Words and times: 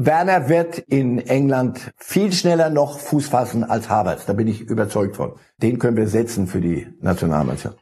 Werner 0.00 0.48
wird 0.48 0.78
in 0.78 1.18
England 1.18 1.92
viel 1.96 2.32
schneller 2.32 2.70
noch 2.70 3.00
Fuß 3.00 3.26
fassen 3.26 3.64
als 3.64 3.90
Havertz. 3.90 4.26
Da 4.26 4.32
bin 4.32 4.46
ich 4.46 4.60
überzeugt 4.60 5.16
von. 5.16 5.32
Den 5.60 5.80
können 5.80 5.96
wir 5.96 6.06
setzen 6.06 6.46
für 6.46 6.60
die 6.60 6.86
Nationalmannschaft. 7.00 7.78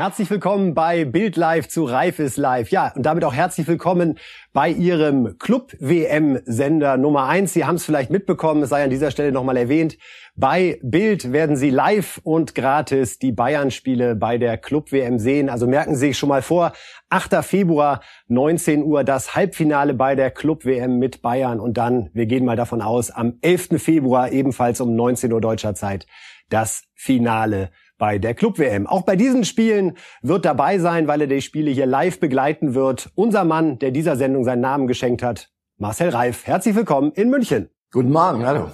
Herzlich 0.00 0.30
willkommen 0.30 0.72
bei 0.72 1.04
Bild 1.04 1.36
Live 1.36 1.68
zu 1.68 1.84
Reif 1.84 2.20
ist 2.20 2.38
Live. 2.38 2.70
Ja, 2.70 2.90
und 2.96 3.04
damit 3.04 3.22
auch 3.22 3.34
herzlich 3.34 3.66
willkommen 3.66 4.18
bei 4.54 4.70
Ihrem 4.70 5.36
Club 5.36 5.76
WM 5.78 6.40
Sender 6.46 6.96
Nummer 6.96 7.26
eins. 7.26 7.52
Sie 7.52 7.66
haben 7.66 7.74
es 7.74 7.84
vielleicht 7.84 8.10
mitbekommen, 8.10 8.62
es 8.62 8.70
sei 8.70 8.82
an 8.82 8.88
dieser 8.88 9.10
Stelle 9.10 9.30
nochmal 9.30 9.58
erwähnt. 9.58 9.98
Bei 10.34 10.80
Bild 10.82 11.34
werden 11.34 11.54
Sie 11.54 11.68
live 11.68 12.18
und 12.24 12.54
gratis 12.54 13.18
die 13.18 13.32
Bayern-Spiele 13.32 14.16
bei 14.16 14.38
der 14.38 14.56
Club 14.56 14.90
WM 14.90 15.18
sehen. 15.18 15.50
Also 15.50 15.66
merken 15.66 15.94
Sie 15.94 16.06
sich 16.06 16.18
schon 16.18 16.30
mal 16.30 16.40
vor, 16.40 16.72
8. 17.10 17.44
Februar, 17.44 18.00
19 18.28 18.82
Uhr, 18.82 19.04
das 19.04 19.34
Halbfinale 19.34 19.92
bei 19.92 20.14
der 20.14 20.30
Club 20.30 20.64
WM 20.64 20.98
mit 20.98 21.20
Bayern. 21.20 21.60
Und 21.60 21.76
dann, 21.76 22.08
wir 22.14 22.24
gehen 22.24 22.46
mal 22.46 22.56
davon 22.56 22.80
aus, 22.80 23.10
am 23.10 23.34
11. 23.42 23.72
Februar 23.76 24.32
ebenfalls 24.32 24.80
um 24.80 24.96
19 24.96 25.30
Uhr 25.30 25.42
deutscher 25.42 25.74
Zeit 25.74 26.06
das 26.48 26.84
Finale 26.94 27.70
bei 28.00 28.18
der 28.18 28.34
Club 28.34 28.58
WM. 28.58 28.88
Auch 28.88 29.02
bei 29.02 29.14
diesen 29.14 29.44
Spielen 29.44 29.96
wird 30.22 30.44
dabei 30.44 30.80
sein, 30.80 31.06
weil 31.06 31.20
er 31.20 31.26
die 31.28 31.42
Spiele 31.42 31.70
hier 31.70 31.86
live 31.86 32.18
begleiten 32.18 32.74
wird. 32.74 33.10
Unser 33.14 33.44
Mann, 33.44 33.78
der 33.78 33.92
dieser 33.92 34.16
Sendung 34.16 34.42
seinen 34.42 34.62
Namen 34.62 34.88
geschenkt 34.88 35.22
hat, 35.22 35.50
Marcel 35.76 36.08
Reif. 36.08 36.46
Herzlich 36.46 36.74
willkommen 36.74 37.12
in 37.12 37.30
München. 37.30 37.68
Guten 37.92 38.10
Morgen, 38.10 38.44
hallo. 38.44 38.70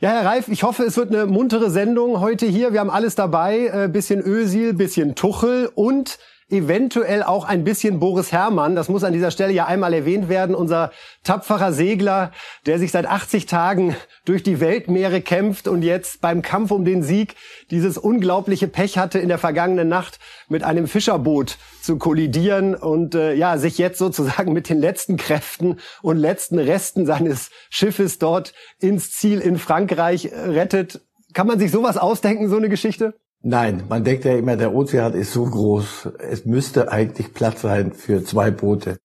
Ja, 0.00 0.10
Herr 0.10 0.24
Reif, 0.26 0.48
ich 0.48 0.62
hoffe, 0.64 0.82
es 0.82 0.96
wird 0.96 1.14
eine 1.14 1.26
muntere 1.26 1.70
Sendung 1.70 2.20
heute 2.20 2.46
hier. 2.46 2.72
Wir 2.72 2.80
haben 2.80 2.90
alles 2.90 3.14
dabei, 3.14 3.66
äh, 3.66 3.88
bisschen 3.88 4.20
Ösil, 4.20 4.74
bisschen 4.74 5.14
Tuchel 5.14 5.70
und 5.74 6.18
eventuell 6.50 7.22
auch 7.22 7.44
ein 7.44 7.64
bisschen 7.64 8.00
Boris 8.00 8.32
Herrmann. 8.32 8.74
Das 8.74 8.88
muss 8.88 9.04
an 9.04 9.12
dieser 9.12 9.30
Stelle 9.30 9.52
ja 9.52 9.66
einmal 9.66 9.94
erwähnt 9.94 10.28
werden. 10.28 10.54
Unser 10.54 10.92
tapferer 11.24 11.72
Segler, 11.72 12.32
der 12.66 12.78
sich 12.78 12.90
seit 12.90 13.06
80 13.06 13.46
Tagen 13.46 13.96
durch 14.24 14.42
die 14.42 14.60
Weltmeere 14.60 15.20
kämpft 15.20 15.68
und 15.68 15.82
jetzt 15.82 16.20
beim 16.20 16.42
Kampf 16.42 16.70
um 16.70 16.84
den 16.84 17.02
Sieg 17.02 17.36
dieses 17.70 17.98
unglaubliche 17.98 18.68
Pech 18.68 18.98
hatte 18.98 19.18
in 19.18 19.28
der 19.28 19.38
vergangenen 19.38 19.88
Nacht 19.88 20.18
mit 20.48 20.64
einem 20.64 20.86
Fischerboot 20.86 21.58
zu 21.80 21.98
kollidieren 21.98 22.74
und 22.74 23.14
äh, 23.14 23.34
ja 23.34 23.58
sich 23.58 23.78
jetzt 23.78 23.98
sozusagen 23.98 24.52
mit 24.52 24.68
den 24.68 24.78
letzten 24.78 25.16
Kräften 25.16 25.78
und 26.02 26.16
letzten 26.16 26.58
Resten 26.58 27.06
seines 27.06 27.50
Schiffes 27.70 28.18
dort 28.18 28.52
ins 28.78 29.12
Ziel 29.12 29.40
in 29.40 29.58
Frankreich 29.58 30.26
äh, 30.26 30.36
rettet. 30.36 31.00
Kann 31.32 31.46
man 31.46 31.58
sich 31.60 31.70
sowas 31.70 31.96
ausdenken, 31.96 32.48
so 32.48 32.56
eine 32.56 32.68
Geschichte? 32.68 33.14
Nein, 33.42 33.84
man 33.88 34.04
denkt 34.04 34.26
ja 34.26 34.36
immer, 34.36 34.56
der 34.56 34.74
Ozean 34.74 35.14
ist 35.14 35.32
so 35.32 35.44
groß, 35.44 36.10
es 36.18 36.44
müsste 36.44 36.92
eigentlich 36.92 37.32
Platz 37.32 37.62
sein 37.62 37.92
für 37.92 38.22
zwei 38.22 38.50
Boote. 38.50 38.98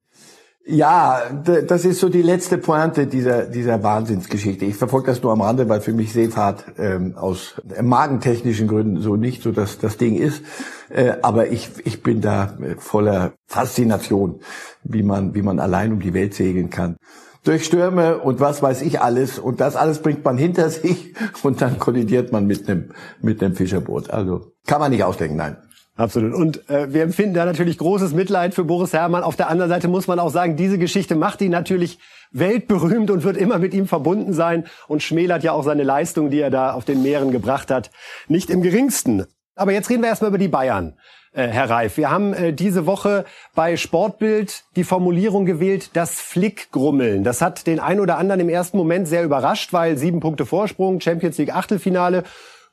Ja, 0.68 1.22
das 1.44 1.86
ist 1.86 2.00
so 2.00 2.10
die 2.10 2.24
letzte 2.24 2.58
Pointe 2.58 3.06
dieser, 3.06 3.46
dieser 3.46 3.84
Wahnsinnsgeschichte. 3.84 4.66
Ich 4.66 4.76
verfolge 4.76 5.08
das 5.08 5.22
nur 5.22 5.32
am 5.32 5.42
Rande, 5.42 5.70
weil 5.70 5.80
für 5.80 5.94
mich 5.94 6.12
Seefahrt 6.12 6.66
ähm, 6.80 7.16
aus 7.16 7.62
magentechnischen 7.80 8.68
Gründen 8.68 9.00
so 9.00 9.16
nicht 9.16 9.44
so 9.44 9.52
das, 9.52 9.78
das 9.78 9.98
Ding 9.98 10.16
ist. 10.16 10.42
Äh, 10.90 11.18
aber 11.22 11.50
ich, 11.50 11.70
ich 11.86 12.02
bin 12.02 12.20
da 12.20 12.58
voller 12.80 13.34
Faszination, 13.46 14.40
wie 14.84 15.04
man, 15.04 15.36
wie 15.36 15.44
man 15.44 15.60
allein 15.60 15.94
um 15.94 16.00
die 16.00 16.16
Welt 16.16 16.34
segeln 16.34 16.72
kann 16.72 16.98
durch 17.46 17.66
Stürme 17.66 18.18
und 18.18 18.40
was 18.42 18.62
weiß 18.62 18.82
ich 18.82 19.00
alles. 19.00 19.40
Und 19.40 19.62
das 19.62 19.76
alles 19.76 20.02
bringt 20.02 20.26
man 20.26 20.38
hinter 20.38 20.70
sich 20.70 21.14
und 21.44 21.62
dann 21.62 21.80
kollidiert 21.80 22.32
man 22.32 22.46
mit 22.46 22.68
einem, 22.68 22.92
mit 23.22 23.42
einem 23.42 23.56
Fischerboot. 23.56 24.10
Also 24.10 24.52
kann 24.68 24.82
man 24.82 24.92
nicht 24.92 25.04
ausdenken, 25.04 25.38
nein. 25.38 25.58
Absolut. 25.98 26.34
Und 26.34 26.70
äh, 26.70 26.94
wir 26.94 27.04
empfinden 27.04 27.36
da 27.36 27.46
natürlich 27.46 27.78
großes 27.78 28.14
Mitleid 28.14 28.54
für 28.54 28.66
Boris 28.66 28.92
Herrmann. 28.92 29.24
Auf 29.24 29.38
der 29.38 29.50
anderen 29.50 29.70
Seite 29.70 29.88
muss 29.88 30.08
man 30.08 30.20
auch 30.20 30.30
sagen, 30.30 30.58
diese 30.58 30.78
Geschichte 30.78 31.16
macht 31.16 31.40
ihn 31.42 31.52
natürlich 31.52 32.00
weltberühmt 32.32 33.10
und 33.12 33.24
wird 33.24 33.38
immer 33.38 33.60
mit 33.60 33.74
ihm 33.74 33.88
verbunden 33.88 34.34
sein 34.34 34.66
und 34.90 35.02
schmälert 35.02 35.44
ja 35.44 35.54
auch 35.54 35.64
seine 35.64 35.84
Leistung, 35.84 36.30
die 36.30 36.42
er 36.42 36.50
da 36.50 36.74
auf 36.74 36.84
den 36.84 37.02
Meeren 37.02 37.32
gebracht 37.32 37.72
hat, 37.72 37.92
nicht 38.28 38.50
im 38.50 38.62
geringsten. 38.62 39.26
Aber 39.56 39.72
jetzt 39.72 39.90
reden 39.90 40.02
wir 40.02 40.10
erstmal 40.10 40.32
über 40.32 40.38
die 40.38 40.50
Bayern. 40.50 40.98
Äh, 41.36 41.48
Herr 41.48 41.70
Reif. 41.70 41.98
Wir 41.98 42.10
haben 42.10 42.34
äh, 42.34 42.54
diese 42.54 42.86
Woche 42.86 43.26
bei 43.56 43.76
Sportbild 43.76 44.64
die 44.78 44.86
Formulierung 44.86 45.46
gewählt, 45.46 45.90
das 45.92 46.22
Flickgrummeln. 46.22 47.26
Das 47.26 47.42
hat 47.42 47.68
den 47.68 47.82
ein 47.82 48.00
oder 48.00 48.18
anderen 48.18 48.40
im 48.40 48.48
ersten 48.48 48.78
Moment 48.78 49.06
sehr 49.06 49.26
überrascht, 49.26 49.74
weil 49.74 49.98
sieben 49.98 50.22
Punkte 50.22 50.46
Vorsprung, 50.46 51.02
Champions 51.02 51.38
League 51.38 51.54
Achtelfinale 51.54 52.24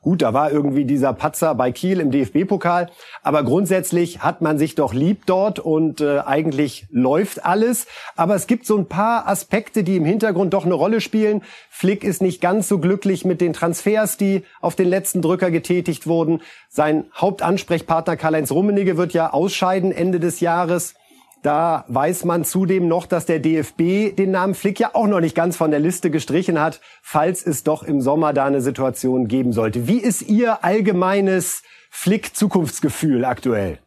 Gut, 0.02 0.20
da 0.20 0.34
war 0.34 0.50
irgendwie 0.50 0.84
dieser 0.84 1.12
Patzer 1.12 1.54
bei 1.54 1.70
Kiel 1.70 2.00
im 2.00 2.10
DFB-Pokal, 2.10 2.90
aber 3.22 3.44
grundsätzlich 3.44 4.18
hat 4.18 4.40
man 4.40 4.58
sich 4.58 4.74
doch 4.74 4.92
lieb 4.92 5.26
dort 5.26 5.60
und 5.60 6.00
äh, 6.00 6.18
eigentlich 6.18 6.86
läuft 6.90 7.46
alles. 7.46 7.86
Aber 8.16 8.34
es 8.34 8.48
gibt 8.48 8.66
so 8.66 8.76
ein 8.76 8.86
paar 8.86 9.28
Aspekte, 9.28 9.84
die 9.84 9.94
im 9.94 10.04
Hintergrund 10.04 10.54
doch 10.54 10.64
eine 10.64 10.74
Rolle 10.74 11.00
spielen. 11.00 11.42
Flick 11.70 12.02
ist 12.02 12.20
nicht 12.20 12.40
ganz 12.40 12.66
so 12.66 12.80
glücklich 12.80 13.24
mit 13.24 13.40
den 13.40 13.52
Transfers, 13.52 14.16
die 14.16 14.42
auf 14.60 14.74
den 14.74 14.88
letzten 14.88 15.22
Drücker 15.22 15.52
getätigt 15.52 16.08
wurden. 16.08 16.42
Sein 16.68 17.04
Hauptansprechpartner 17.14 18.16
Karl-Heinz 18.16 18.50
Rummenigge 18.50 18.96
wird 18.96 19.12
ja 19.12 19.32
ausscheiden 19.32 19.92
Ende 19.92 20.18
des 20.18 20.40
Jahres. 20.40 20.94
Da 21.42 21.84
weiß 21.88 22.24
man 22.24 22.44
zudem 22.44 22.86
noch, 22.86 23.06
dass 23.06 23.26
der 23.26 23.40
DFB 23.40 24.14
den 24.16 24.30
Namen 24.30 24.54
Flick 24.54 24.78
ja 24.78 24.90
auch 24.94 25.08
noch 25.08 25.20
nicht 25.20 25.34
ganz 25.34 25.56
von 25.56 25.72
der 25.72 25.80
Liste 25.80 26.10
gestrichen 26.10 26.60
hat, 26.60 26.80
falls 27.02 27.44
es 27.44 27.64
doch 27.64 27.82
im 27.82 28.00
Sommer 28.00 28.32
da 28.32 28.44
eine 28.44 28.60
Situation 28.60 29.26
geben 29.26 29.52
sollte. 29.52 29.88
Wie 29.88 29.98
ist 29.98 30.22
Ihr 30.22 30.64
allgemeines 30.64 31.62
Flick-Zukunftsgefühl 31.90 33.24
aktuell? 33.24 33.80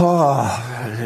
Oh, 0.00 0.44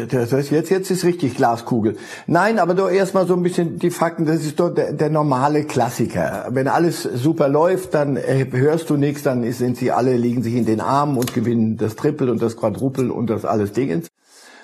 das 0.09 0.31
ist 0.31 0.51
jetzt, 0.51 0.69
jetzt 0.69 0.91
ist 0.91 1.03
richtig 1.03 1.35
Glaskugel. 1.35 1.97
Nein, 2.25 2.57
aber 2.57 2.73
doch 2.73 2.89
erstmal 2.89 3.27
so 3.27 3.33
ein 3.33 3.43
bisschen 3.43 3.79
die 3.79 3.89
Fakten. 3.89 4.25
Das 4.25 4.45
ist 4.45 4.61
doch 4.61 4.69
der, 4.69 4.93
der 4.93 5.09
normale 5.09 5.65
Klassiker. 5.65 6.47
Wenn 6.51 6.69
alles 6.69 7.03
super 7.03 7.49
läuft, 7.49 7.95
dann 7.95 8.15
äh, 8.15 8.45
hörst 8.49 8.89
du 8.89 8.95
nichts, 8.95 9.23
dann 9.23 9.51
sind 9.51 9.75
sie 9.75 9.91
alle, 9.91 10.15
liegen 10.15 10.41
sich 10.41 10.55
in 10.55 10.65
den 10.65 10.79
Armen 10.79 11.17
und 11.17 11.33
gewinnen 11.33 11.75
das 11.75 11.97
Triple 11.97 12.31
und 12.31 12.41
das 12.41 12.55
Quadruple 12.55 13.11
und 13.11 13.29
das 13.29 13.43
alles 13.43 13.73
Dingens. 13.73 14.07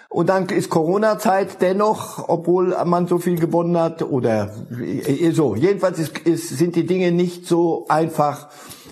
Und 0.10 0.30
dann 0.30 0.48
ist 0.48 0.70
Corona-Zeit 0.70 1.62
dennoch, 1.62 2.30
obwohl 2.30 2.76
man 2.86 3.08
so 3.08 3.18
viel 3.18 3.38
gewonnen 3.40 3.78
hat, 3.78 4.02
oder 4.04 4.52
äh, 4.82 5.32
so. 5.32 5.56
Jedenfalls 5.56 6.00
ist, 6.00 6.18
ist, 6.20 6.50
sind 6.58 6.76
die 6.76 6.86
Dinge 6.86 7.12
nicht 7.12 7.46
so 7.46 7.86
einfach, 7.90 8.48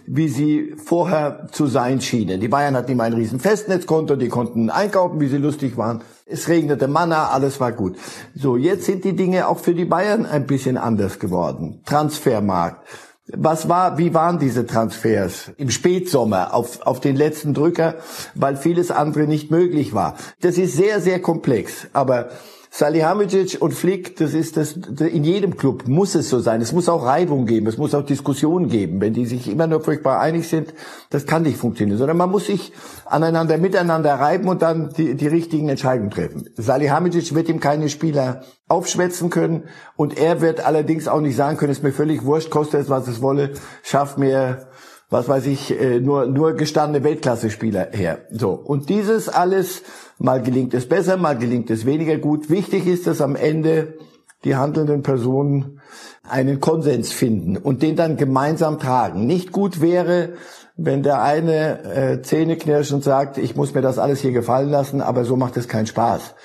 wie 0.07 0.27
sie 0.27 0.75
vorher 0.77 1.47
zu 1.51 1.67
sein 1.67 2.01
schienen. 2.01 2.39
Die 2.39 2.47
Bayern 2.47 2.75
hatten 2.75 2.91
immer 2.91 3.05
ein 3.05 3.13
riesen 3.13 3.39
Festnetzkonto, 3.39 4.15
die 4.15 4.27
konnten 4.27 4.69
einkaufen, 4.69 5.19
wie 5.19 5.27
sie 5.27 5.37
lustig 5.37 5.77
waren. 5.77 6.01
Es 6.27 6.47
regnete 6.47 6.87
Manna, 6.87 7.29
alles 7.29 7.59
war 7.59 7.71
gut. 7.71 7.97
So, 8.35 8.57
jetzt 8.57 8.85
sind 8.85 9.03
die 9.03 9.15
Dinge 9.15 9.47
auch 9.47 9.59
für 9.59 9.73
die 9.73 9.85
Bayern 9.85 10.25
ein 10.25 10.45
bisschen 10.45 10.77
anders 10.77 11.19
geworden. 11.19 11.81
Transfermarkt 11.85 12.85
was 13.27 13.67
war, 13.67 13.97
wie 13.97 14.13
waren 14.13 14.37
diese 14.37 14.67
Transfers 14.67 15.51
im 15.57 15.71
Spätsommer 15.71 16.53
auf, 16.53 16.81
auf 16.81 16.99
den 16.99 17.15
letzten 17.15 17.53
Drücker, 17.53 17.95
weil 18.35 18.55
vieles 18.55 18.91
andere 18.91 19.25
nicht 19.25 19.49
möglich 19.49 19.93
war? 19.93 20.15
Das 20.41 20.57
ist 20.57 20.75
sehr, 20.75 21.01
sehr 21.01 21.19
komplex, 21.21 21.87
aber 21.93 22.29
Salihamidzic 22.77 23.61
und 23.61 23.73
Flick, 23.73 24.17
das 24.17 24.33
ist 24.33 24.57
das, 24.57 24.73
in 24.73 25.23
jedem 25.23 25.55
Club 25.55 25.87
muss 25.87 26.13
es 26.13 26.29
so 26.29 26.41
sein. 26.41 26.59
Es 26.59 26.73
muss 26.73 26.89
auch 26.89 27.05
Reibung 27.05 27.45
geben, 27.45 27.67
es 27.67 27.77
muss 27.77 27.95
auch 27.95 28.05
Diskussionen 28.05 28.67
geben. 28.67 28.99
Wenn 28.99 29.13
die 29.13 29.25
sich 29.25 29.49
immer 29.49 29.65
nur 29.65 29.79
furchtbar 29.79 30.19
einig 30.19 30.49
sind, 30.49 30.73
das 31.09 31.25
kann 31.25 31.43
nicht 31.43 31.55
funktionieren, 31.55 31.97
sondern 31.97 32.17
man 32.17 32.29
muss 32.29 32.47
sich 32.47 32.73
aneinander, 33.05 33.57
miteinander 33.57 34.15
reiben 34.15 34.49
und 34.49 34.61
dann 34.61 34.91
die, 34.97 35.15
die 35.15 35.27
richtigen 35.27 35.69
Entscheidungen 35.69 36.11
treffen. 36.11 36.49
Salihamidzic 36.57 37.33
wird 37.33 37.47
ihm 37.47 37.61
keine 37.61 37.87
Spieler 37.87 38.43
aufschwätzen 38.67 39.29
können 39.29 39.63
und 39.95 40.17
er 40.17 40.41
wird 40.41 40.59
allerdings 40.59 41.07
auch 41.07 41.21
nicht 41.21 41.37
sagen 41.37 41.55
können, 41.55 41.71
es 41.71 41.77
ist 41.77 41.83
mir 41.85 41.93
völlig 41.93 42.25
wurscht, 42.25 42.49
kostet 42.49 42.81
es, 42.81 42.89
was 42.89 43.07
es 43.07 43.21
wolle, 43.21 43.51
schafft 43.83 44.17
mir 44.17 44.67
was 45.09 45.29
weiß 45.29 45.45
ich, 45.47 45.79
äh, 45.79 45.99
nur, 45.99 46.25
nur 46.25 46.53
gestandene 46.53 47.03
Weltklasse-Spieler 47.03 47.89
her. 47.91 48.19
So. 48.31 48.51
Und 48.51 48.89
dieses 48.89 49.29
alles, 49.29 49.83
mal 50.17 50.41
gelingt 50.41 50.73
es 50.73 50.87
besser, 50.87 51.17
mal 51.17 51.37
gelingt 51.37 51.69
es 51.69 51.85
weniger 51.85 52.17
gut. 52.17 52.49
Wichtig 52.49 52.87
ist, 52.87 53.07
dass 53.07 53.21
am 53.21 53.35
Ende 53.35 53.97
die 54.43 54.55
handelnden 54.55 55.03
Personen 55.03 55.81
einen 56.27 56.59
Konsens 56.59 57.11
finden 57.11 57.57
und 57.57 57.81
den 57.81 57.95
dann 57.95 58.17
gemeinsam 58.17 58.79
tragen. 58.79 59.25
Nicht 59.25 59.51
gut 59.51 59.81
wäre, 59.81 60.33
wenn 60.77 61.03
der 61.03 61.21
eine 61.21 61.83
äh, 61.83 62.21
Zähne 62.21 62.57
knirscht 62.57 62.91
und 62.91 63.03
sagt, 63.03 63.37
ich 63.37 63.55
muss 63.55 63.73
mir 63.73 63.81
das 63.81 63.97
alles 63.97 64.21
hier 64.21 64.31
gefallen 64.31 64.69
lassen, 64.69 65.01
aber 65.01 65.23
so 65.23 65.35
macht 65.35 65.57
es 65.57 65.67
keinen 65.67 65.87
Spaß. 65.87 66.35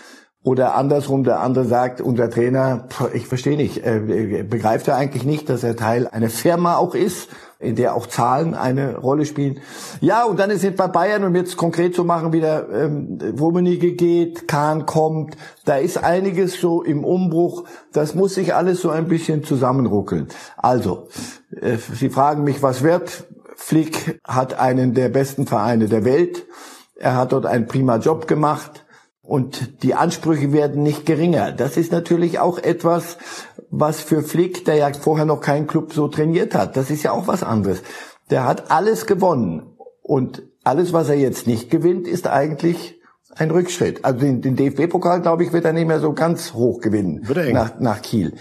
Oder 0.42 0.74
andersrum, 0.74 1.22
der 1.22 1.40
andere 1.40 1.66
sagt, 1.66 2.00
unser 2.00 2.30
Trainer, 2.30 2.88
ich 3.12 3.26
verstehe 3.26 3.56
nicht, 3.56 3.84
äh, 3.84 4.44
begreift 4.48 4.88
er 4.88 4.96
eigentlich 4.96 5.24
nicht, 5.24 5.48
dass 5.50 5.62
er 5.62 5.76
Teil 5.76 6.06
einer 6.06 6.30
Firma 6.30 6.76
auch 6.76 6.94
ist 6.94 7.28
in 7.60 7.76
der 7.76 7.94
auch 7.94 8.06
Zahlen 8.06 8.54
eine 8.54 8.96
Rolle 8.96 9.26
spielen. 9.26 9.60
Ja, 10.00 10.24
und 10.24 10.40
dann 10.40 10.50
ist 10.50 10.64
es 10.64 10.74
bei 10.74 10.88
Bayern, 10.88 11.24
um 11.24 11.36
jetzt 11.36 11.58
konkret 11.58 11.94
zu 11.94 12.04
machen, 12.04 12.32
wieder 12.32 12.70
ähm, 12.70 13.18
Rummenigge 13.38 13.92
geht, 13.92 14.48
Kahn 14.48 14.86
kommt, 14.86 15.36
da 15.66 15.76
ist 15.76 16.02
einiges 16.02 16.58
so 16.58 16.82
im 16.82 17.04
Umbruch, 17.04 17.64
das 17.92 18.14
muss 18.14 18.34
sich 18.34 18.54
alles 18.54 18.80
so 18.80 18.88
ein 18.88 19.08
bisschen 19.08 19.44
zusammenruckeln. 19.44 20.28
Also, 20.56 21.08
äh, 21.60 21.76
Sie 21.76 22.08
fragen 22.08 22.44
mich, 22.44 22.62
was 22.62 22.82
wird? 22.82 23.24
Flick 23.56 24.18
hat 24.26 24.58
einen 24.58 24.94
der 24.94 25.10
besten 25.10 25.46
Vereine 25.46 25.86
der 25.86 26.06
Welt. 26.06 26.46
Er 26.96 27.16
hat 27.16 27.32
dort 27.32 27.44
einen 27.44 27.66
prima 27.66 27.96
Job 27.96 28.26
gemacht 28.26 28.86
und 29.30 29.84
die 29.84 29.94
Ansprüche 29.94 30.52
werden 30.52 30.82
nicht 30.82 31.06
geringer. 31.06 31.52
Das 31.52 31.76
ist 31.76 31.92
natürlich 31.92 32.40
auch 32.40 32.58
etwas, 32.58 33.16
was 33.70 34.00
für 34.00 34.22
Flick, 34.22 34.64
der 34.64 34.74
ja 34.74 34.92
vorher 34.92 35.24
noch 35.24 35.40
keinen 35.40 35.68
Club 35.68 35.92
so 35.92 36.08
trainiert 36.08 36.52
hat, 36.52 36.76
das 36.76 36.90
ist 36.90 37.04
ja 37.04 37.12
auch 37.12 37.28
was 37.28 37.44
anderes. 37.44 37.80
Der 38.30 38.44
hat 38.44 38.72
alles 38.72 39.06
gewonnen 39.06 39.76
und 40.02 40.42
alles, 40.64 40.92
was 40.92 41.08
er 41.08 41.14
jetzt 41.14 41.46
nicht 41.46 41.70
gewinnt, 41.70 42.08
ist 42.08 42.26
eigentlich 42.26 43.00
ein 43.36 43.52
Rückschritt. 43.52 44.04
Also 44.04 44.18
den, 44.18 44.42
den 44.42 44.56
DFB-Pokal, 44.56 45.20
glaube 45.20 45.44
ich, 45.44 45.52
wird 45.52 45.64
er 45.64 45.74
nicht 45.74 45.86
mehr 45.86 46.00
so 46.00 46.12
ganz 46.12 46.52
hoch 46.52 46.80
gewinnen 46.80 47.24
nach, 47.52 47.78
nach 47.78 48.02
Kiel. 48.02 48.34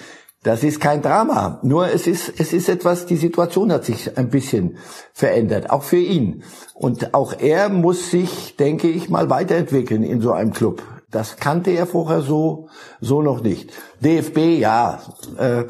Das 0.44 0.63
ist 0.63 0.80
kein 0.80 1.01
Drama. 1.01 1.59
Nur 1.63 1.89
es 1.89 2.07
ist, 2.07 2.39
es 2.39 2.53
ist 2.53 2.69
etwas, 2.69 3.06
die 3.06 3.18
Situation 3.18 3.74
hat 3.74 3.83
sich 3.83 4.18
ein 4.18 4.30
bisschen 4.30 4.77
verändert, 5.12 5.69
auch 5.69 5.83
für 5.83 5.97
ihn. 5.97 6.44
Und 6.74 7.13
auch 7.13 7.33
er 7.38 7.68
muss 7.68 8.09
sich, 8.09 8.56
denke 8.56 8.88
ich, 8.88 9.09
mal 9.09 9.30
weiterentwickeln 9.30 10.03
in 10.03 10.21
so 10.21 10.31
einem 10.31 10.53
Club. 10.53 10.81
Das 11.12 11.38
kannte 11.38 11.71
er 11.71 11.88
vorher 11.88 12.21
so, 12.21 12.69
so 13.01 13.21
noch 13.21 13.41
nicht. 13.41 13.74
DFB, 14.00 14.59
ja, 14.59 15.01
äh, 15.38 15.65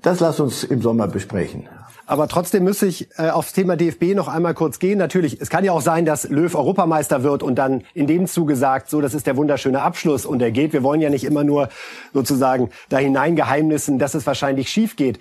das 0.00 0.20
lass 0.20 0.38
uns 0.38 0.64
im 0.64 0.82
Sommer 0.82 1.08
besprechen. 1.08 1.68
Aber 2.12 2.28
trotzdem 2.28 2.64
müsste 2.64 2.84
ich 2.84 3.08
äh, 3.16 3.30
aufs 3.30 3.54
Thema 3.54 3.74
DFB 3.74 4.14
noch 4.14 4.28
einmal 4.28 4.52
kurz 4.52 4.78
gehen. 4.78 4.98
Natürlich, 4.98 5.40
es 5.40 5.48
kann 5.48 5.64
ja 5.64 5.72
auch 5.72 5.80
sein, 5.80 6.04
dass 6.04 6.28
Löw 6.28 6.54
Europameister 6.54 7.22
wird 7.22 7.42
und 7.42 7.54
dann 7.54 7.84
in 7.94 8.06
dem 8.06 8.26
Zuge 8.26 8.54
sagt, 8.54 8.90
so, 8.90 9.00
das 9.00 9.14
ist 9.14 9.26
der 9.26 9.38
wunderschöne 9.38 9.80
Abschluss 9.80 10.26
und 10.26 10.42
er 10.42 10.50
geht. 10.50 10.74
Wir 10.74 10.82
wollen 10.82 11.00
ja 11.00 11.08
nicht 11.08 11.24
immer 11.24 11.42
nur 11.42 11.70
sozusagen 12.12 12.68
da 12.90 12.98
hineingeheimnissen, 12.98 13.98
dass 13.98 14.12
es 14.12 14.26
wahrscheinlich 14.26 14.68
schief 14.68 14.96
geht. 14.96 15.20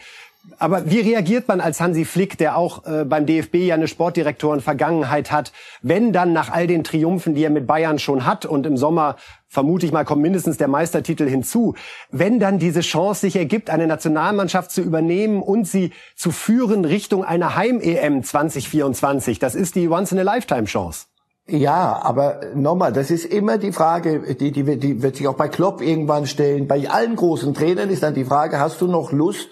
Aber 0.59 0.91
wie 0.91 0.99
reagiert 0.99 1.47
man 1.47 1.61
als 1.61 1.79
Hansi 1.79 2.03
Flick, 2.03 2.37
der 2.37 2.57
auch 2.57 2.85
äh, 2.85 3.05
beim 3.05 3.25
DFB 3.25 3.55
ja 3.55 3.75
eine 3.75 3.87
Sportdirektoren-Vergangenheit 3.87 5.31
hat, 5.31 5.53
wenn 5.81 6.11
dann 6.11 6.33
nach 6.33 6.51
all 6.51 6.67
den 6.67 6.83
Triumphen, 6.83 7.35
die 7.35 7.45
er 7.45 7.51
mit 7.51 7.67
Bayern 7.67 7.99
schon 7.99 8.25
hat 8.25 8.45
und 8.45 8.65
im 8.65 8.75
Sommer 8.75 9.15
vermute 9.51 9.85
ich 9.85 9.91
mal, 9.91 10.05
kommt 10.05 10.21
mindestens 10.21 10.57
der 10.57 10.69
Meistertitel 10.69 11.27
hinzu. 11.27 11.75
Wenn 12.09 12.39
dann 12.39 12.57
diese 12.57 12.79
Chance 12.79 13.21
sich 13.21 13.35
ergibt, 13.35 13.69
eine 13.69 13.85
Nationalmannschaft 13.85 14.71
zu 14.71 14.81
übernehmen 14.81 15.43
und 15.43 15.67
sie 15.67 15.91
zu 16.15 16.31
führen 16.31 16.85
Richtung 16.85 17.25
einer 17.25 17.55
Heim-EM 17.57 18.23
2024, 18.23 19.39
das 19.39 19.53
ist 19.53 19.75
die 19.75 19.89
Once-in-a-Lifetime-Chance. 19.89 21.07
Ja, 21.47 21.99
aber 22.01 22.39
nochmal, 22.55 22.93
das 22.93 23.11
ist 23.11 23.25
immer 23.25 23.57
die 23.57 23.73
Frage, 23.73 24.35
die, 24.35 24.53
die, 24.53 24.77
die 24.79 25.03
wird 25.03 25.17
sich 25.17 25.27
auch 25.27 25.35
bei 25.35 25.49
Klopp 25.49 25.81
irgendwann 25.81 26.27
stellen. 26.27 26.67
Bei 26.67 26.89
allen 26.89 27.17
großen 27.17 27.53
Trainern 27.53 27.89
ist 27.89 28.03
dann 28.03 28.13
die 28.13 28.23
Frage, 28.23 28.57
hast 28.57 28.79
du 28.79 28.87
noch 28.87 29.11
Lust, 29.11 29.49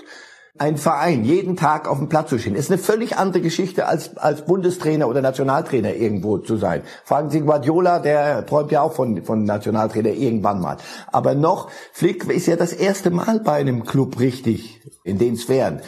ein 0.59 0.77
Verein 0.77 1.23
jeden 1.23 1.55
Tag 1.55 1.87
auf 1.87 1.97
dem 1.97 2.09
Platz 2.09 2.29
zu 2.29 2.37
stehen. 2.37 2.55
Ist 2.55 2.69
eine 2.69 2.77
völlig 2.77 3.17
andere 3.17 3.41
Geschichte 3.41 3.87
als 3.87 4.17
als 4.17 4.45
Bundestrainer 4.45 5.07
oder 5.07 5.21
Nationaltrainer 5.21 5.95
irgendwo 5.95 6.37
zu 6.37 6.57
sein. 6.57 6.83
Fragen 7.05 7.29
Sie 7.29 7.41
Guardiola, 7.41 7.99
der 7.99 8.45
träumt 8.45 8.71
ja 8.71 8.81
auch 8.81 8.93
von 8.93 9.23
von 9.23 9.45
Nationaltrainer 9.45 10.09
irgendwann 10.09 10.59
mal. 10.59 10.77
Aber 11.11 11.33
noch 11.33 11.69
Flick 11.93 12.29
ist 12.29 12.47
ja 12.47 12.57
das 12.57 12.73
erste 12.73 13.09
Mal 13.09 13.39
bei 13.39 13.53
einem 13.53 13.85
Club 13.85 14.19
richtig 14.19 14.81
in 15.03 15.17
den 15.17 15.37
Sphären. 15.37 15.81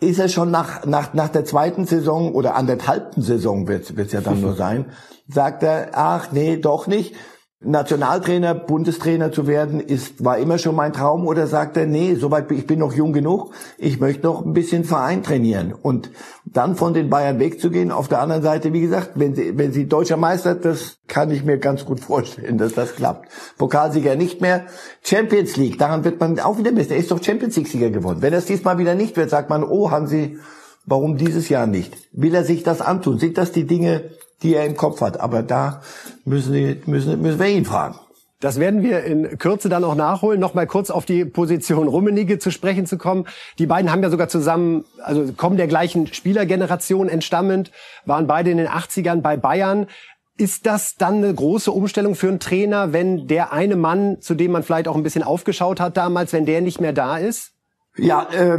Ist 0.00 0.18
er 0.18 0.28
schon 0.28 0.50
nach 0.50 0.84
nach 0.84 1.14
nach 1.14 1.28
der 1.28 1.44
zweiten 1.44 1.86
Saison 1.86 2.32
oder 2.34 2.56
anderthalbten 2.56 3.22
Saison 3.22 3.68
wird 3.68 3.90
es 3.98 4.12
ja 4.12 4.20
dann 4.20 4.40
nur 4.42 4.54
sein, 4.54 4.86
sagt 5.28 5.62
er, 5.62 5.90
ach 5.94 6.30
nee, 6.32 6.58
doch 6.58 6.86
nicht. 6.86 7.14
Nationaltrainer, 7.62 8.54
Bundestrainer 8.54 9.32
zu 9.32 9.46
werden, 9.46 9.80
ist, 9.80 10.24
war 10.24 10.38
immer 10.38 10.56
schon 10.56 10.74
mein 10.74 10.94
Traum 10.94 11.26
oder 11.26 11.46
sagt 11.46 11.76
er, 11.76 11.84
nee, 11.84 12.14
soweit 12.14 12.50
ich 12.52 12.66
bin 12.66 12.78
noch 12.78 12.94
jung 12.94 13.12
genug, 13.12 13.52
ich 13.76 14.00
möchte 14.00 14.26
noch 14.26 14.46
ein 14.46 14.54
bisschen 14.54 14.84
Verein 14.84 15.22
trainieren 15.22 15.74
und 15.74 16.10
dann 16.46 16.74
von 16.74 16.94
den 16.94 17.10
Bayern 17.10 17.38
wegzugehen. 17.38 17.92
Auf 17.92 18.08
der 18.08 18.22
anderen 18.22 18.42
Seite, 18.42 18.72
wie 18.72 18.80
gesagt, 18.80 19.10
wenn 19.16 19.34
sie, 19.34 19.58
wenn 19.58 19.72
sie 19.72 19.86
deutscher 19.86 20.16
Meister, 20.16 20.54
das 20.54 21.00
kann 21.06 21.30
ich 21.30 21.44
mir 21.44 21.58
ganz 21.58 21.84
gut 21.84 22.00
vorstellen, 22.00 22.56
dass 22.56 22.72
das 22.72 22.96
klappt. 22.96 23.28
Pokalsieger 23.58 24.16
nicht 24.16 24.40
mehr. 24.40 24.64
Champions 25.02 25.58
League, 25.58 25.78
daran 25.78 26.02
wird 26.04 26.18
man 26.18 26.40
auch 26.40 26.56
wieder 26.56 26.72
messen. 26.72 26.92
Er 26.92 26.98
ist 26.98 27.10
doch 27.10 27.22
Champions 27.22 27.56
League 27.56 27.68
Sieger 27.68 27.90
geworden. 27.90 28.22
Wenn 28.22 28.32
es 28.32 28.46
diesmal 28.46 28.78
wieder 28.78 28.94
nicht 28.94 29.18
wird, 29.18 29.28
sagt 29.28 29.50
man, 29.50 29.64
oh, 29.64 29.90
haben 29.90 30.06
Sie, 30.06 30.38
warum 30.86 31.18
dieses 31.18 31.50
Jahr 31.50 31.66
nicht? 31.66 31.94
Will 32.12 32.34
er 32.34 32.44
sich 32.44 32.62
das 32.62 32.80
antun? 32.80 33.18
Sind 33.18 33.36
das 33.36 33.52
die 33.52 33.66
Dinge, 33.66 34.12
die 34.42 34.54
er 34.54 34.64
im 34.66 34.76
Kopf 34.76 35.00
hat. 35.00 35.20
Aber 35.20 35.42
da 35.42 35.82
müssen, 36.24 36.52
die, 36.52 36.80
müssen, 36.86 37.20
müssen 37.20 37.38
wir 37.38 37.46
ihn 37.46 37.64
fragen. 37.64 37.98
Das 38.40 38.58
werden 38.58 38.82
wir 38.82 39.04
in 39.04 39.36
Kürze 39.38 39.68
dann 39.68 39.84
auch 39.84 39.94
nachholen. 39.94 40.40
Noch 40.40 40.54
mal 40.54 40.66
kurz 40.66 40.88
auf 40.90 41.04
die 41.04 41.26
Position 41.26 41.88
Rummenigge 41.88 42.38
zu 42.38 42.50
sprechen 42.50 42.86
zu 42.86 42.96
kommen. 42.96 43.26
Die 43.58 43.66
beiden 43.66 43.92
haben 43.92 44.02
ja 44.02 44.08
sogar 44.08 44.28
zusammen, 44.28 44.84
also 45.02 45.30
kommen 45.34 45.58
der 45.58 45.66
gleichen 45.66 46.06
Spielergeneration 46.06 47.10
entstammend, 47.10 47.70
waren 48.06 48.26
beide 48.26 48.50
in 48.50 48.56
den 48.56 48.68
80ern 48.68 49.20
bei 49.20 49.36
Bayern. 49.36 49.86
Ist 50.38 50.64
das 50.64 50.96
dann 50.96 51.16
eine 51.16 51.34
große 51.34 51.70
Umstellung 51.70 52.14
für 52.14 52.28
einen 52.28 52.40
Trainer, 52.40 52.94
wenn 52.94 53.26
der 53.26 53.52
eine 53.52 53.76
Mann, 53.76 54.22
zu 54.22 54.34
dem 54.34 54.52
man 54.52 54.62
vielleicht 54.62 54.88
auch 54.88 54.96
ein 54.96 55.02
bisschen 55.02 55.22
aufgeschaut 55.22 55.78
hat 55.78 55.98
damals, 55.98 56.32
wenn 56.32 56.46
der 56.46 56.62
nicht 56.62 56.80
mehr 56.80 56.94
da 56.94 57.18
ist? 57.18 57.52
Ja, 58.00 58.28
äh, 58.32 58.58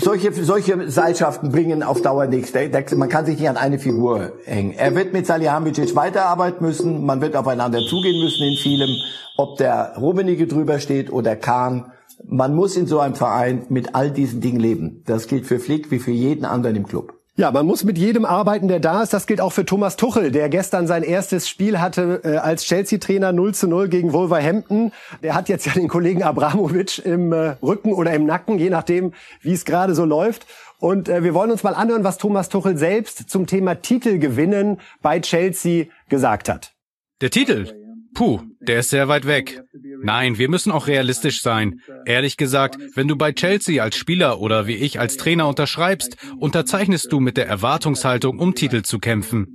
solche, 0.00 0.32
solche 0.32 0.90
Seilschaften 0.90 1.50
bringen 1.50 1.82
auf 1.82 2.02
Dauer 2.02 2.26
nichts. 2.26 2.52
Man 2.94 3.08
kann 3.08 3.24
sich 3.24 3.38
nicht 3.38 3.48
an 3.48 3.56
eine 3.56 3.78
Figur 3.78 4.32
hängen. 4.44 4.72
Er 4.72 4.94
wird 4.94 5.12
mit 5.12 5.26
Salihamidzic 5.26 5.96
weiterarbeiten 5.96 6.64
müssen. 6.64 7.04
Man 7.04 7.20
wird 7.20 7.34
aufeinander 7.34 7.80
zugehen 7.88 8.22
müssen 8.22 8.44
in 8.44 8.56
vielem. 8.56 8.90
Ob 9.36 9.56
der 9.56 9.94
Rummenigge 9.98 10.46
drüber 10.46 10.78
steht 10.78 11.10
oder 11.10 11.34
Kahn. 11.34 11.92
Man 12.26 12.54
muss 12.54 12.76
in 12.76 12.86
so 12.86 13.00
einem 13.00 13.14
Verein 13.14 13.66
mit 13.68 13.94
all 13.94 14.10
diesen 14.10 14.40
Dingen 14.40 14.60
leben. 14.60 15.02
Das 15.06 15.26
gilt 15.26 15.46
für 15.46 15.58
Flick 15.58 15.90
wie 15.90 15.98
für 15.98 16.12
jeden 16.12 16.44
anderen 16.44 16.76
im 16.76 16.86
Club. 16.86 17.14
Ja, 17.36 17.50
man 17.50 17.66
muss 17.66 17.82
mit 17.82 17.98
jedem 17.98 18.24
arbeiten, 18.24 18.68
der 18.68 18.78
da 18.78 19.02
ist. 19.02 19.12
Das 19.12 19.26
gilt 19.26 19.40
auch 19.40 19.52
für 19.52 19.64
Thomas 19.64 19.96
Tuchel, 19.96 20.30
der 20.30 20.48
gestern 20.48 20.86
sein 20.86 21.02
erstes 21.02 21.48
Spiel 21.48 21.80
hatte 21.80 22.20
äh, 22.22 22.36
als 22.36 22.62
Chelsea-Trainer 22.62 23.32
0 23.32 23.54
zu 23.54 23.66
0 23.66 23.88
gegen 23.88 24.12
Wolverhampton. 24.12 24.92
Der 25.20 25.34
hat 25.34 25.48
jetzt 25.48 25.66
ja 25.66 25.72
den 25.72 25.88
Kollegen 25.88 26.22
Abramovic 26.22 27.04
im 27.04 27.32
äh, 27.32 27.56
Rücken 27.60 27.92
oder 27.92 28.14
im 28.14 28.24
Nacken, 28.24 28.60
je 28.60 28.70
nachdem, 28.70 29.14
wie 29.40 29.52
es 29.52 29.64
gerade 29.64 29.96
so 29.96 30.04
läuft. 30.04 30.46
Und 30.78 31.08
äh, 31.08 31.24
wir 31.24 31.34
wollen 31.34 31.50
uns 31.50 31.64
mal 31.64 31.74
anhören, 31.74 32.04
was 32.04 32.18
Thomas 32.18 32.50
Tuchel 32.50 32.78
selbst 32.78 33.28
zum 33.28 33.48
Thema 33.48 33.82
Titel 33.82 34.18
gewinnen 34.18 34.80
bei 35.02 35.18
Chelsea 35.18 35.86
gesagt 36.08 36.48
hat. 36.48 36.72
Der 37.20 37.30
Titel? 37.30 37.83
Puh, 38.14 38.40
der 38.60 38.80
ist 38.80 38.90
sehr 38.90 39.08
weit 39.08 39.26
weg. 39.26 39.62
Nein, 40.02 40.38
wir 40.38 40.48
müssen 40.48 40.70
auch 40.70 40.86
realistisch 40.86 41.42
sein. 41.42 41.80
Ehrlich 42.06 42.36
gesagt, 42.36 42.78
wenn 42.94 43.08
du 43.08 43.16
bei 43.16 43.32
Chelsea 43.32 43.82
als 43.82 43.96
Spieler 43.96 44.40
oder 44.40 44.66
wie 44.66 44.76
ich 44.76 45.00
als 45.00 45.16
Trainer 45.16 45.48
unterschreibst, 45.48 46.16
unterzeichnest 46.38 47.12
du 47.12 47.20
mit 47.20 47.36
der 47.36 47.48
Erwartungshaltung, 47.48 48.38
um 48.38 48.54
Titel 48.54 48.82
zu 48.82 48.98
kämpfen. 48.98 49.48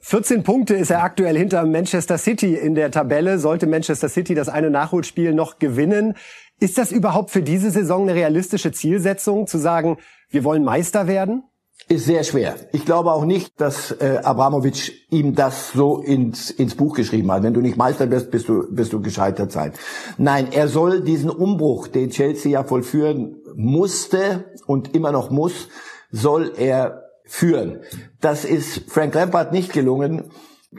14 0.00 0.42
Punkte 0.42 0.74
ist 0.74 0.90
er 0.90 1.02
aktuell 1.02 1.36
hinter 1.36 1.64
Manchester 1.66 2.18
City 2.18 2.54
in 2.54 2.74
der 2.74 2.90
Tabelle. 2.90 3.38
Sollte 3.38 3.66
Manchester 3.66 4.08
City 4.08 4.34
das 4.34 4.48
eine 4.48 4.70
Nachholspiel 4.70 5.34
noch 5.34 5.58
gewinnen, 5.58 6.14
ist 6.60 6.76
das 6.76 6.92
überhaupt 6.92 7.30
für 7.30 7.42
diese 7.42 7.70
Saison 7.70 8.02
eine 8.02 8.14
realistische 8.14 8.70
Zielsetzung, 8.70 9.46
zu 9.46 9.56
sagen, 9.56 9.96
wir 10.28 10.44
wollen 10.44 10.62
Meister 10.62 11.06
werden? 11.06 11.42
Ist 11.90 12.04
sehr 12.04 12.22
schwer. 12.22 12.54
Ich 12.72 12.84
glaube 12.84 13.10
auch 13.10 13.24
nicht, 13.24 13.60
dass 13.60 13.90
äh, 13.90 14.20
Abramovic 14.22 14.92
ihm 15.10 15.34
das 15.34 15.72
so 15.72 15.98
ins, 15.98 16.50
ins 16.50 16.76
Buch 16.76 16.94
geschrieben 16.94 17.32
hat. 17.32 17.42
Wenn 17.42 17.52
du 17.52 17.60
nicht 17.60 17.76
Meister 17.76 18.06
bist, 18.06 18.30
bist 18.30 18.48
du, 18.48 18.64
bist 18.70 18.92
du 18.92 19.00
gescheitert 19.00 19.50
sein. 19.50 19.72
Nein, 20.16 20.48
er 20.52 20.68
soll 20.68 21.02
diesen 21.02 21.30
Umbruch, 21.30 21.88
den 21.88 22.10
Chelsea 22.10 22.52
ja 22.52 22.62
vollführen 22.62 23.38
musste 23.56 24.44
und 24.66 24.94
immer 24.94 25.10
noch 25.10 25.30
muss, 25.30 25.68
soll 26.12 26.52
er 26.56 27.10
führen. 27.24 27.80
Das 28.20 28.44
ist 28.44 28.88
Frank 28.88 29.14
Lampard 29.14 29.52
nicht 29.52 29.72
gelungen. 29.72 30.30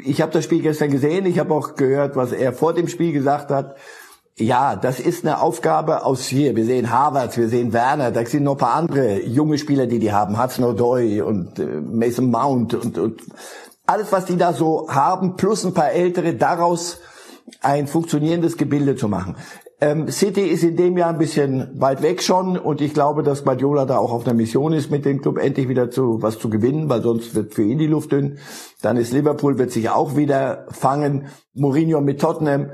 Ich 0.05 0.21
habe 0.21 0.31
das 0.31 0.45
Spiel 0.45 0.61
gestern 0.61 0.91
gesehen. 0.91 1.25
Ich 1.25 1.39
habe 1.39 1.53
auch 1.53 1.75
gehört, 1.75 2.15
was 2.15 2.31
er 2.31 2.53
vor 2.53 2.73
dem 2.73 2.87
Spiel 2.87 3.11
gesagt 3.11 3.51
hat. 3.51 3.75
Ja, 4.41 4.75
das 4.75 4.99
ist 4.99 5.23
eine 5.23 5.39
Aufgabe 5.39 6.03
aus 6.03 6.25
hier. 6.25 6.55
Wir 6.55 6.65
sehen 6.65 6.89
Harvard, 6.89 7.37
wir 7.37 7.47
sehen 7.47 7.73
Werner, 7.73 8.09
da 8.09 8.25
sind 8.25 8.41
noch 8.41 8.53
ein 8.53 8.57
paar 8.57 8.73
andere 8.73 9.21
junge 9.21 9.59
Spieler, 9.59 9.85
die 9.85 9.99
die 9.99 10.11
haben, 10.11 10.41
Hudson 10.41 10.65
O'Doy 10.65 11.21
und 11.21 11.59
äh, 11.59 11.79
Mason 11.79 12.31
Mount 12.31 12.73
und, 12.73 12.97
und 12.97 13.21
alles, 13.85 14.11
was 14.11 14.25
die 14.25 14.37
da 14.37 14.53
so 14.53 14.87
haben, 14.89 15.35
plus 15.35 15.63
ein 15.63 15.75
paar 15.75 15.91
ältere, 15.91 16.33
daraus 16.33 16.97
ein 17.61 17.85
funktionierendes 17.85 18.57
Gebilde 18.57 18.95
zu 18.95 19.07
machen. 19.07 19.35
Ähm, 19.79 20.09
City 20.09 20.41
ist 20.41 20.63
in 20.63 20.75
dem 20.75 20.97
Jahr 20.97 21.09
ein 21.09 21.19
bisschen 21.19 21.79
weit 21.79 22.01
weg 22.01 22.23
schon 22.23 22.57
und 22.57 22.81
ich 22.81 22.95
glaube, 22.95 23.21
dass 23.21 23.43
Guardiola 23.43 23.85
da 23.85 23.99
auch 23.99 24.11
auf 24.11 24.25
einer 24.25 24.33
Mission 24.33 24.73
ist, 24.73 24.89
mit 24.89 25.05
dem 25.05 25.21
Club 25.21 25.37
endlich 25.37 25.69
wieder 25.69 25.91
zu 25.91 26.19
was 26.23 26.39
zu 26.39 26.49
gewinnen, 26.49 26.89
weil 26.89 27.03
sonst 27.03 27.35
wird 27.35 27.53
für 27.53 27.63
ihn 27.63 27.77
die 27.77 27.87
Luft 27.87 28.11
dünn. 28.11 28.39
Dann 28.81 28.97
ist 28.97 29.13
Liverpool, 29.13 29.59
wird 29.59 29.71
sich 29.71 29.91
auch 29.91 30.15
wieder 30.15 30.65
fangen. 30.71 31.27
Mourinho 31.53 32.01
mit 32.01 32.19
Tottenham 32.19 32.71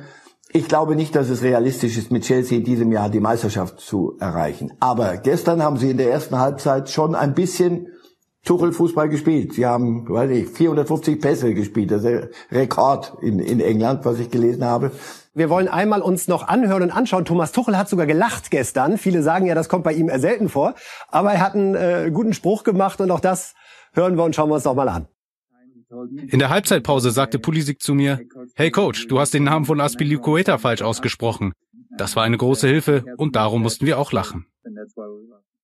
ich 0.58 0.68
glaube 0.68 0.96
nicht, 0.96 1.16
dass 1.16 1.30
es 1.30 1.44
realistisch 1.44 1.98
ist, 1.98 2.12
mit 2.12 2.24
Chelsea 2.24 2.58
in 2.58 2.64
diesem 2.64 2.92
Jahr 2.92 3.10
die 3.10 3.20
Meisterschaft 3.20 3.80
zu 3.80 4.18
erreichen. 4.20 4.74
Aber 4.80 5.18
gestern 5.18 5.62
haben 5.62 5.78
sie 5.78 5.92
in 5.92 5.98
der 5.98 6.10
ersten 6.10 6.40
Halbzeit 6.40 6.90
schon 6.90 7.14
ein 7.14 7.36
bisschen 7.36 7.90
Tuchel-Fußball 8.44 9.08
gespielt. 9.08 9.54
Sie 9.54 9.68
haben, 9.68 10.10
weiß 10.10 10.32
ich, 10.32 10.50
450 10.50 11.22
Pässe 11.22 11.54
gespielt. 11.54 11.92
Das 11.92 12.04
ist 12.04 12.06
der 12.06 12.30
Rekord 12.52 13.14
in, 13.22 13.40
in 13.40 13.60
England, 13.60 14.04
was 14.04 14.20
ich 14.20 14.32
gelesen 14.32 14.66
habe. 14.66 14.92
Wir 15.36 15.52
wollen 15.52 15.68
einmal 15.68 16.02
uns 16.02 16.28
noch 16.28 16.48
anhören 16.48 16.84
und 16.84 16.92
anschauen. 16.92 17.26
Thomas 17.26 17.52
Tuchel 17.52 17.78
hat 17.78 17.88
sogar 17.88 18.08
gelacht 18.08 18.50
gestern. 18.50 18.98
Viele 18.98 19.22
sagen 19.22 19.46
ja, 19.46 19.54
das 19.54 19.70
kommt 19.70 19.84
bei 19.84 19.94
ihm 19.94 20.10
selten 20.18 20.50
vor. 20.50 20.74
Aber 21.10 21.34
er 21.34 21.42
hat 21.42 21.54
einen 21.54 21.76
äh, 21.76 22.10
guten 22.12 22.34
Spruch 22.34 22.64
gemacht 22.64 23.00
und 23.00 23.12
auch 23.12 23.20
das 23.20 23.54
hören 23.94 24.18
wir 24.18 24.24
und 24.24 24.34
schauen 24.34 24.50
wir 24.50 24.56
uns 24.56 24.64
doch 24.64 24.74
mal 24.74 24.90
an. 24.90 25.08
In 25.90 26.40
der 26.40 26.50
Halbzeitpause 26.50 27.12
sagte 27.12 27.40
Pulisic 27.40 27.82
zu 27.82 27.94
mir, 27.94 28.20
hey 28.56 28.72
Coach, 28.72 29.08
du 29.08 29.20
hast 29.20 29.34
den 29.34 29.44
Namen 29.44 29.66
von 29.66 29.80
Aspilicueta 29.80 30.58
falsch 30.58 30.82
ausgesprochen. 30.82 31.54
Das 31.98 32.16
war 32.16 32.24
eine 32.24 32.38
große 32.38 32.68
Hilfe 32.68 33.06
und 33.18 33.36
darum 33.36 33.62
mussten 33.62 33.86
wir 33.86 33.98
auch 33.98 34.12
lachen. 34.12 34.46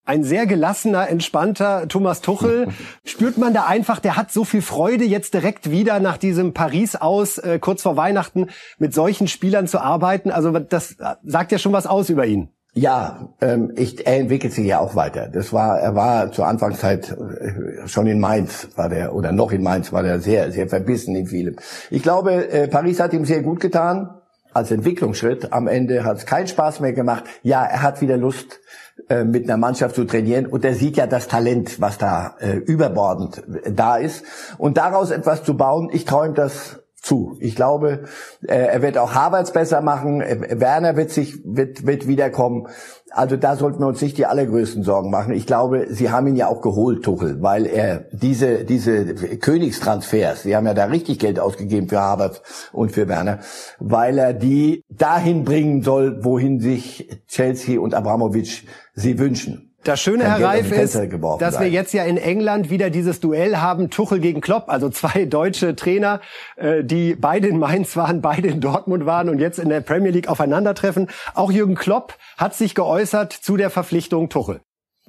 Ein 0.06 0.24
sehr 0.24 0.46
gelassener, 0.46 1.10
entspannter 1.10 1.88
Thomas 1.88 2.22
Tuchel. 2.22 2.68
Spürt 3.06 3.38
man 3.38 3.54
da 3.54 3.66
einfach, 3.66 4.00
der 4.00 4.18
hat 4.18 4.32
so 4.32 4.44
viel 4.44 4.62
Freude, 4.62 5.06
jetzt 5.06 5.34
direkt 5.34 5.72
wieder 5.72 6.00
nach 6.00 6.18
diesem 6.18 6.54
Paris 6.54 6.96
aus, 6.96 7.38
äh, 7.38 7.60
kurz 7.60 7.84
vor 7.84 7.96
Weihnachten, 7.96 8.48
mit 8.80 8.94
solchen 8.94 9.28
Spielern 9.28 9.68
zu 9.68 9.80
arbeiten. 9.80 10.30
Also 10.30 10.52
das 10.60 10.98
sagt 11.24 11.52
ja 11.54 11.58
schon 11.58 11.72
was 11.72 11.88
aus 11.88 12.10
über 12.10 12.26
ihn. 12.26 12.50
Ja, 12.76 13.30
ähm, 13.40 13.72
ich, 13.76 14.08
er 14.08 14.18
entwickelt 14.18 14.52
sich 14.52 14.66
ja 14.66 14.80
auch 14.80 14.96
weiter. 14.96 15.28
Das 15.28 15.54
war, 15.54 15.80
er 15.80 15.94
war 15.94 16.32
zur 16.32 16.48
Anfangszeit 16.48 17.12
äh, 17.12 17.88
schon 17.88 18.08
in 18.08 18.20
Mainz, 18.20 18.68
war 18.76 18.90
der 18.90 19.14
oder 19.14 19.32
noch 19.32 19.52
in 19.52 19.62
Mainz 19.62 19.94
war 19.94 20.02
der 20.02 20.20
sehr, 20.20 20.52
sehr 20.52 20.68
verbissen 20.68 21.16
in 21.16 21.28
vielem. 21.28 21.56
Ich 21.92 22.02
glaube, 22.02 22.50
äh, 22.50 22.68
Paris 22.68 23.00
hat 23.00 23.14
ihm 23.14 23.26
sehr 23.26 23.44
gut 23.44 23.60
getan 23.60 24.10
als 24.54 24.72
Entwicklungsschritt. 24.72 25.54
Am 25.54 25.68
Ende 25.68 26.04
hat 26.04 26.18
es 26.18 26.26
keinen 26.26 26.48
Spaß 26.48 26.80
mehr 26.80 26.94
gemacht. 26.94 27.26
Ja, 27.44 27.64
er 27.64 27.84
hat 27.84 28.02
wieder 28.02 28.18
Lust 28.18 28.60
äh, 29.08 29.24
mit 29.24 29.44
einer 29.44 29.58
Mannschaft 29.58 29.94
zu 29.94 30.06
trainieren 30.06 30.48
und 30.48 30.66
er 30.66 30.74
sieht 30.74 30.98
ja 30.98 31.06
das 31.06 31.28
Talent, 31.28 31.80
was 31.80 32.00
da 32.00 32.36
äh, 32.40 32.56
überbordend 32.56 33.44
da 33.70 33.98
ist 33.98 34.24
und 34.58 34.78
daraus 34.78 35.12
etwas 35.12 35.44
zu 35.44 35.56
bauen. 35.56 35.90
Ich 35.92 36.08
ihm 36.08 36.34
das 36.34 36.83
zu. 37.04 37.36
Ich 37.40 37.56
glaube, 37.56 38.06
äh, 38.48 38.56
er 38.56 38.82
wird 38.82 38.98
auch 38.98 39.14
Harvards 39.14 39.52
besser 39.52 39.82
machen. 39.82 40.22
Äh, 40.22 40.60
Werner 40.60 40.96
wird 40.96 41.12
sich 41.12 41.42
wird 41.44 41.86
wird 41.86 42.08
wiederkommen. 42.08 42.68
Also 43.12 43.36
da 43.36 43.58
sollten 43.58 43.82
wir 43.82 43.88
uns 43.88 44.02
nicht 44.02 44.18
die 44.18 44.26
allergrößten 44.26 44.84
Sorgen 44.84 45.12
machen. 45.12 45.34
Ich 45.34 45.46
glaube, 45.46 45.88
sie 45.90 46.10
haben 46.10 46.28
ihn 46.28 46.38
ja 46.38 46.48
auch 46.48 46.62
geholt, 46.62 47.04
Tuchel, 47.04 47.42
weil 47.42 47.66
er 47.66 48.06
diese 48.14 48.64
diese 48.64 49.14
Königstransfers, 49.14 50.44
sie 50.44 50.56
haben 50.56 50.66
ja 50.66 50.74
da 50.74 50.86
richtig 50.86 51.20
Geld 51.20 51.40
ausgegeben 51.40 51.90
für 51.90 52.00
Harvards 52.00 52.42
und 52.72 52.94
für 52.94 53.08
Werner, 53.10 53.40
weil 53.80 54.18
er 54.18 54.34
die 54.34 54.84
dahin 54.90 55.44
bringen 55.44 55.84
soll, 55.84 56.24
wohin 56.24 56.62
sich 56.62 57.10
Chelsea 57.28 57.80
und 57.80 57.94
Abramovich 57.94 58.66
sie 58.94 59.20
wünschen. 59.20 59.73
Das 59.84 60.02
Schöne, 60.02 60.24
Herr 60.24 60.42
Reif, 60.42 60.72
ist, 60.72 60.96
dass 61.40 61.60
wir 61.60 61.70
jetzt 61.70 61.94
ja 61.94 62.06
in 62.06 62.16
England 62.16 62.70
wieder 62.70 62.90
dieses 62.90 63.20
Duell 63.20 63.58
haben, 63.58 63.90
Tuchel 63.90 64.20
gegen 64.20 64.40
Klopp, 64.40 64.70
also 64.70 64.90
zwei 64.90 65.26
deutsche 65.30 65.76
Trainer, 65.76 66.22
äh, 66.56 66.86
die 66.86 67.16
beide 67.16 67.50
in 67.50 67.60
Mainz 67.60 67.98
waren, 67.98 68.22
beide 68.22 68.48
in 68.48 68.62
Dortmund 68.62 69.06
waren 69.06 69.28
und 69.28 69.40
jetzt 69.40 69.60
in 69.60 69.68
der 69.68 69.82
Premier 69.82 70.12
League 70.12 70.30
aufeinandertreffen. 70.30 71.08
Auch 71.34 71.52
Jürgen 71.52 71.76
Klopp 71.76 72.18
hat 72.38 72.56
sich 72.56 72.76
geäußert 72.76 73.34
zu 73.34 73.58
der 73.58 73.70
Verpflichtung 73.70 74.30
Tuchel. 74.30 74.62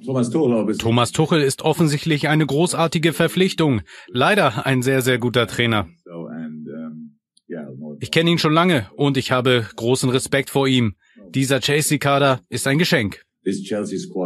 Thomas 0.03 0.29
Tuchel, 0.29 0.75
Thomas 0.77 1.11
Tuchel 1.13 1.41
ist 1.41 1.61
offensichtlich 1.61 2.27
eine 2.27 2.45
großartige 2.45 3.13
Verpflichtung. 3.13 3.81
Leider 4.07 4.65
ein 4.65 4.81
sehr, 4.81 5.01
sehr 5.01 5.19
guter 5.19 5.47
Trainer. 5.47 5.87
Ich 7.99 8.11
kenne 8.11 8.29
ihn 8.29 8.39
schon 8.39 8.51
lange 8.51 8.89
und 8.97 9.15
ich 9.15 9.31
habe 9.31 9.67
großen 9.77 10.09
Respekt 10.09 10.49
vor 10.49 10.67
ihm. 10.67 10.95
Dieser 11.29 11.61
Chelsea-Kader 11.61 12.41
ist 12.49 12.67
ein 12.67 12.77
Geschenk 12.77 13.25
this 13.45 13.63
Chelsea 13.63 13.99
squad. 13.99 14.24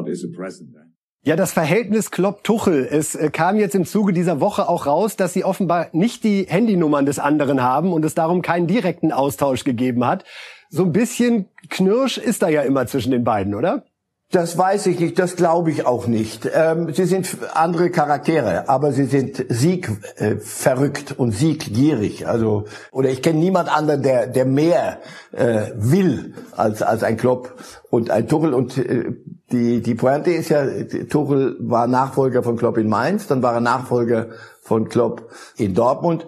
Ja, 1.22 1.36
das 1.36 1.52
Verhältnis 1.52 2.12
Klopp-Tuchel. 2.12 2.88
Es 2.90 3.14
äh, 3.14 3.30
kam 3.30 3.58
jetzt 3.58 3.76
im 3.76 3.86
Zuge 3.86 4.14
dieser 4.14 4.40
Woche 4.40 4.70
auch 4.70 4.86
raus, 4.86 5.18
dass 5.18 5.34
sie 5.34 5.44
offenbar 5.44 5.88
nicht 5.92 6.24
die 6.24 6.46
Handynummern 6.48 7.06
des 7.06 7.20
anderen 7.20 7.62
haben 7.62 7.92
und 7.92 8.06
es 8.06 8.16
darum 8.16 8.42
keinen 8.42 8.68
direkten 8.68 9.12
Austausch 9.12 9.66
gegeben 9.66 10.06
hat. 10.06 10.24
So 10.70 10.86
ein 10.86 10.94
bisschen 10.94 11.50
Knirsch 11.70 12.18
ist 12.18 12.42
da 12.42 12.48
ja 12.48 12.62
immer 12.62 12.88
zwischen 12.88 13.12
den 13.12 13.26
beiden, 13.26 13.54
oder? 13.54 13.84
Das 14.32 14.56
weiß 14.60 14.86
ich 14.86 15.00
nicht, 15.00 15.18
das 15.18 15.36
glaube 15.36 15.72
ich 15.72 15.88
auch 15.88 16.06
nicht. 16.06 16.48
Ähm, 16.54 16.94
sie 16.94 17.06
sind 17.06 17.36
andere 17.56 17.90
Charaktere, 17.90 18.70
aber 18.70 18.92
sie 18.92 19.06
sind 19.06 19.44
siegverrückt 19.50 21.12
äh, 21.12 21.14
und 21.16 21.32
sieggierig. 21.32 22.28
Also 22.28 22.66
oder 22.92 23.10
ich 23.10 23.24
kenne 23.24 23.40
niemand 23.40 23.76
anderen, 23.76 24.04
der 24.04 24.28
der 24.28 24.46
mehr 24.46 25.00
äh, 25.32 25.72
will 25.76 26.36
als 26.56 26.84
als 26.84 27.02
ein 27.02 27.18
Klopp 27.18 27.56
und 27.90 28.12
ein 28.12 28.28
Tuchel. 28.28 28.54
Und 28.54 28.78
äh, 28.78 29.16
die 29.52 29.82
die 29.82 29.96
Pointe 29.96 30.32
ist 30.32 30.50
ja, 30.50 30.66
Tuchel 31.10 31.56
war 31.60 31.88
Nachfolger 31.88 32.44
von 32.44 32.58
Klopp 32.58 32.78
in 32.78 32.88
Mainz, 32.88 33.28
dann 33.28 33.42
war 33.42 33.54
er 33.54 33.62
Nachfolger 33.62 34.30
von 34.62 34.90
Klopp 34.90 35.32
in 35.58 35.74
Dortmund. 35.74 36.28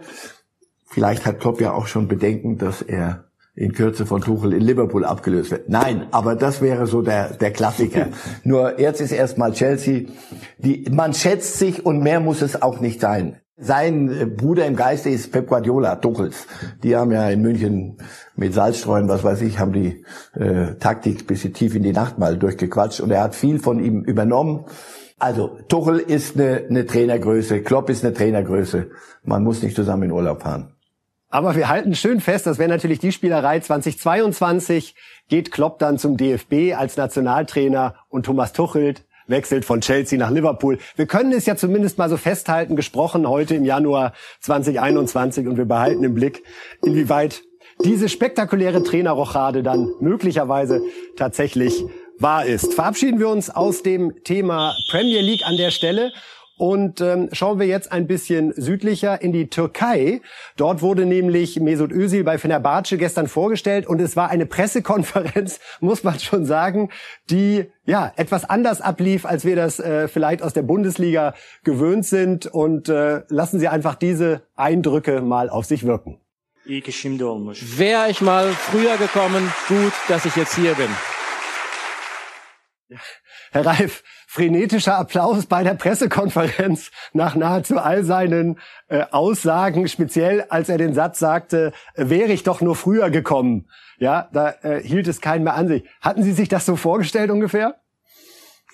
Vielleicht 0.86 1.26
hat 1.26 1.40
Klopp 1.40 1.62
ja 1.62 1.74
auch 1.74 1.88
schon 1.88 2.08
Bedenken, 2.08 2.58
dass 2.58 2.82
er 2.82 3.26
in 3.54 3.74
Kürze 3.74 4.06
von 4.06 4.22
Tuchel 4.22 4.54
in 4.54 4.62
Liverpool 4.62 5.06
abgelöst 5.06 5.52
wird. 5.52 5.70
Nein, 5.70 6.08
aber 6.12 6.36
das 6.36 6.62
wäre 6.62 6.88
so 6.88 7.02
der, 7.02 7.34
der 7.34 7.52
Klassiker. 7.52 8.08
Nur 8.44 8.80
jetzt 8.80 9.02
ist 9.02 9.12
erstmal 9.12 9.52
Chelsea. 9.54 10.08
Die, 10.58 10.90
man 10.90 11.14
schätzt 11.14 11.60
sich 11.60 11.86
und 11.86 12.00
mehr 12.00 12.20
muss 12.20 12.42
es 12.42 12.62
auch 12.62 12.80
nicht 12.80 13.02
sein. 13.02 13.41
Sein 13.62 14.10
äh, 14.10 14.26
Bruder 14.26 14.66
im 14.66 14.76
Geiste 14.76 15.10
ist 15.10 15.32
Pep 15.32 15.48
Guardiola, 15.48 15.96
Tuchels. 15.98 16.48
Die 16.84 16.96
haben 16.96 17.12
ja 17.12 17.30
in 17.30 17.42
München 17.44 17.98
mit 18.36 18.56
Salzstreuen, 18.56 19.08
was 19.08 19.24
weiß 19.24 19.42
ich, 19.44 19.60
haben 19.60 19.72
die 19.72 20.04
äh, 20.34 20.74
Taktik 20.80 21.28
bis 21.28 21.44
tief 21.44 21.76
in 21.76 21.84
die 21.84 21.94
Nacht 21.94 22.18
mal 22.18 22.38
durchgequatscht 22.38 23.02
und 23.02 23.12
er 23.12 23.22
hat 23.22 23.36
viel 23.36 23.60
von 23.60 23.80
ihm 23.80 24.04
übernommen. 24.04 24.66
Also 25.20 25.60
Tuchel 25.68 26.00
ist 26.00 26.36
eine, 26.36 26.66
eine 26.68 26.88
Trainergröße, 26.88 27.62
Klopp 27.62 27.92
ist 27.92 28.04
eine 28.04 28.16
Trainergröße. 28.16 28.90
Man 29.24 29.44
muss 29.44 29.62
nicht 29.62 29.76
zusammen 29.76 30.04
in 30.04 30.12
Urlaub 30.12 30.42
fahren. 30.42 30.74
Aber 31.30 31.56
wir 31.56 31.70
halten 31.70 31.94
schön 31.94 32.20
fest, 32.20 32.48
das 32.48 32.58
wäre 32.58 32.68
natürlich 32.68 32.98
die 32.98 33.12
Spielerei 33.12 33.60
2022 33.60 34.96
geht 35.30 35.52
Klopp 35.52 35.78
dann 35.78 36.00
zum 36.00 36.18
DFB 36.18 36.76
als 36.76 36.98
Nationaltrainer 36.98 37.96
und 38.10 38.26
Thomas 38.26 38.52
Tuchel 38.52 38.96
wechselt 39.32 39.66
von 39.66 39.82
Chelsea 39.82 40.20
nach 40.20 40.30
Liverpool. 40.30 40.78
Wir 40.96 41.08
können 41.08 41.32
es 41.32 41.48
ja 41.48 41.56
zumindest 41.56 41.98
mal 41.98 42.10
so 42.10 42.18
festhalten, 42.18 42.76
gesprochen 42.76 43.28
heute 43.28 43.56
im 43.56 43.66
Januar 43.66 44.14
2021 44.42 45.48
und 45.48 45.58
wir 45.58 45.66
behalten 45.66 46.04
im 46.04 46.14
Blick, 46.14 46.44
inwieweit 46.84 47.42
diese 47.84 48.10
spektakuläre 48.10 48.84
Trainerrochade 48.84 49.64
dann 49.64 49.90
möglicherweise 50.00 50.84
tatsächlich 51.16 51.84
wahr 52.20 52.46
ist. 52.46 52.76
Verabschieden 52.76 53.20
wir 53.20 53.30
uns 53.30 53.50
aus 53.50 53.82
dem 53.82 54.24
Thema 54.24 54.76
Premier 54.90 55.22
League 55.22 55.46
an 55.46 55.58
der 55.58 55.72
Stelle 55.72 56.12
und 56.62 57.02
ähm, 57.02 57.28
schauen 57.32 57.58
wir 57.58 57.66
jetzt 57.66 57.92
ein 57.92 58.06
bisschen 58.06 58.54
südlicher 58.56 59.20
in 59.20 59.32
die 59.34 59.50
Türkei. 59.50 60.22
Dort 60.58 60.84
wurde 60.84 61.08
nämlich 61.08 61.60
Mesut 61.60 61.92
Özil 61.92 62.24
bei 62.24 62.38
Fenerbahce 62.38 63.00
gestern 63.00 63.28
vorgestellt 63.28 63.88
und 63.88 64.00
es 64.00 64.16
war 64.16 64.30
eine 64.30 64.46
Pressekonferenz, 64.46 65.60
muss 65.80 66.04
man 66.04 66.20
schon 66.20 66.46
sagen, 66.46 66.92
die 67.32 67.66
ja 67.88 68.14
etwas 68.16 68.48
anders 68.48 68.80
ablief, 68.80 69.26
als 69.26 69.44
wir 69.44 69.56
das 69.56 69.80
äh, 69.80 70.08
vielleicht 70.08 70.44
aus 70.44 70.54
der 70.54 70.62
Bundesliga 70.62 71.34
gewöhnt 71.64 72.06
sind. 72.06 72.46
Und 72.46 72.90
äh, 72.90 73.24
lassen 73.30 73.60
Sie 73.60 73.68
einfach 73.68 73.96
diese 73.96 74.44
Eindrücke 74.56 75.22
mal 75.22 75.50
auf 75.50 75.66
sich 75.66 75.88
wirken. 75.88 76.20
Wäre 77.80 78.12
ich 78.12 78.22
mal 78.22 78.50
früher 78.52 78.98
gekommen, 78.98 79.52
gut, 79.68 79.94
dass 80.10 80.26
ich 80.26 80.36
jetzt 80.36 80.56
hier 80.56 80.76
bin. 80.76 80.90
Herr 83.52 83.66
Reif, 83.66 84.04
frenetischer 84.32 84.98
Applaus 84.98 85.46
bei 85.46 85.62
der 85.62 85.74
Pressekonferenz 85.74 86.90
nach 87.12 87.36
nahezu 87.36 87.78
all 87.78 88.06
seinen 88.06 88.60
äh, 88.88 89.04
Aussagen, 89.12 89.90
speziell 89.90 90.46
als 90.48 90.70
er 90.70 90.78
den 90.78 90.94
Satz 90.94 91.20
sagte, 91.20 91.74
wäre 91.96 92.32
ich 92.32 92.44
doch 92.44 92.62
nur 92.62 92.78
früher 92.78 93.10
gekommen. 93.10 93.68
Ja, 93.98 94.30
da 94.32 94.52
äh, 94.62 94.82
hielt 94.82 95.10
es 95.10 95.20
keinen 95.20 95.44
mehr 95.44 95.56
an 95.56 95.68
sich. 95.68 95.84
Hatten 96.00 96.24
Sie 96.24 96.32
sich 96.32 96.48
das 96.48 96.66
so 96.66 96.78
vorgestellt 96.78 97.30
ungefähr? 97.30 97.76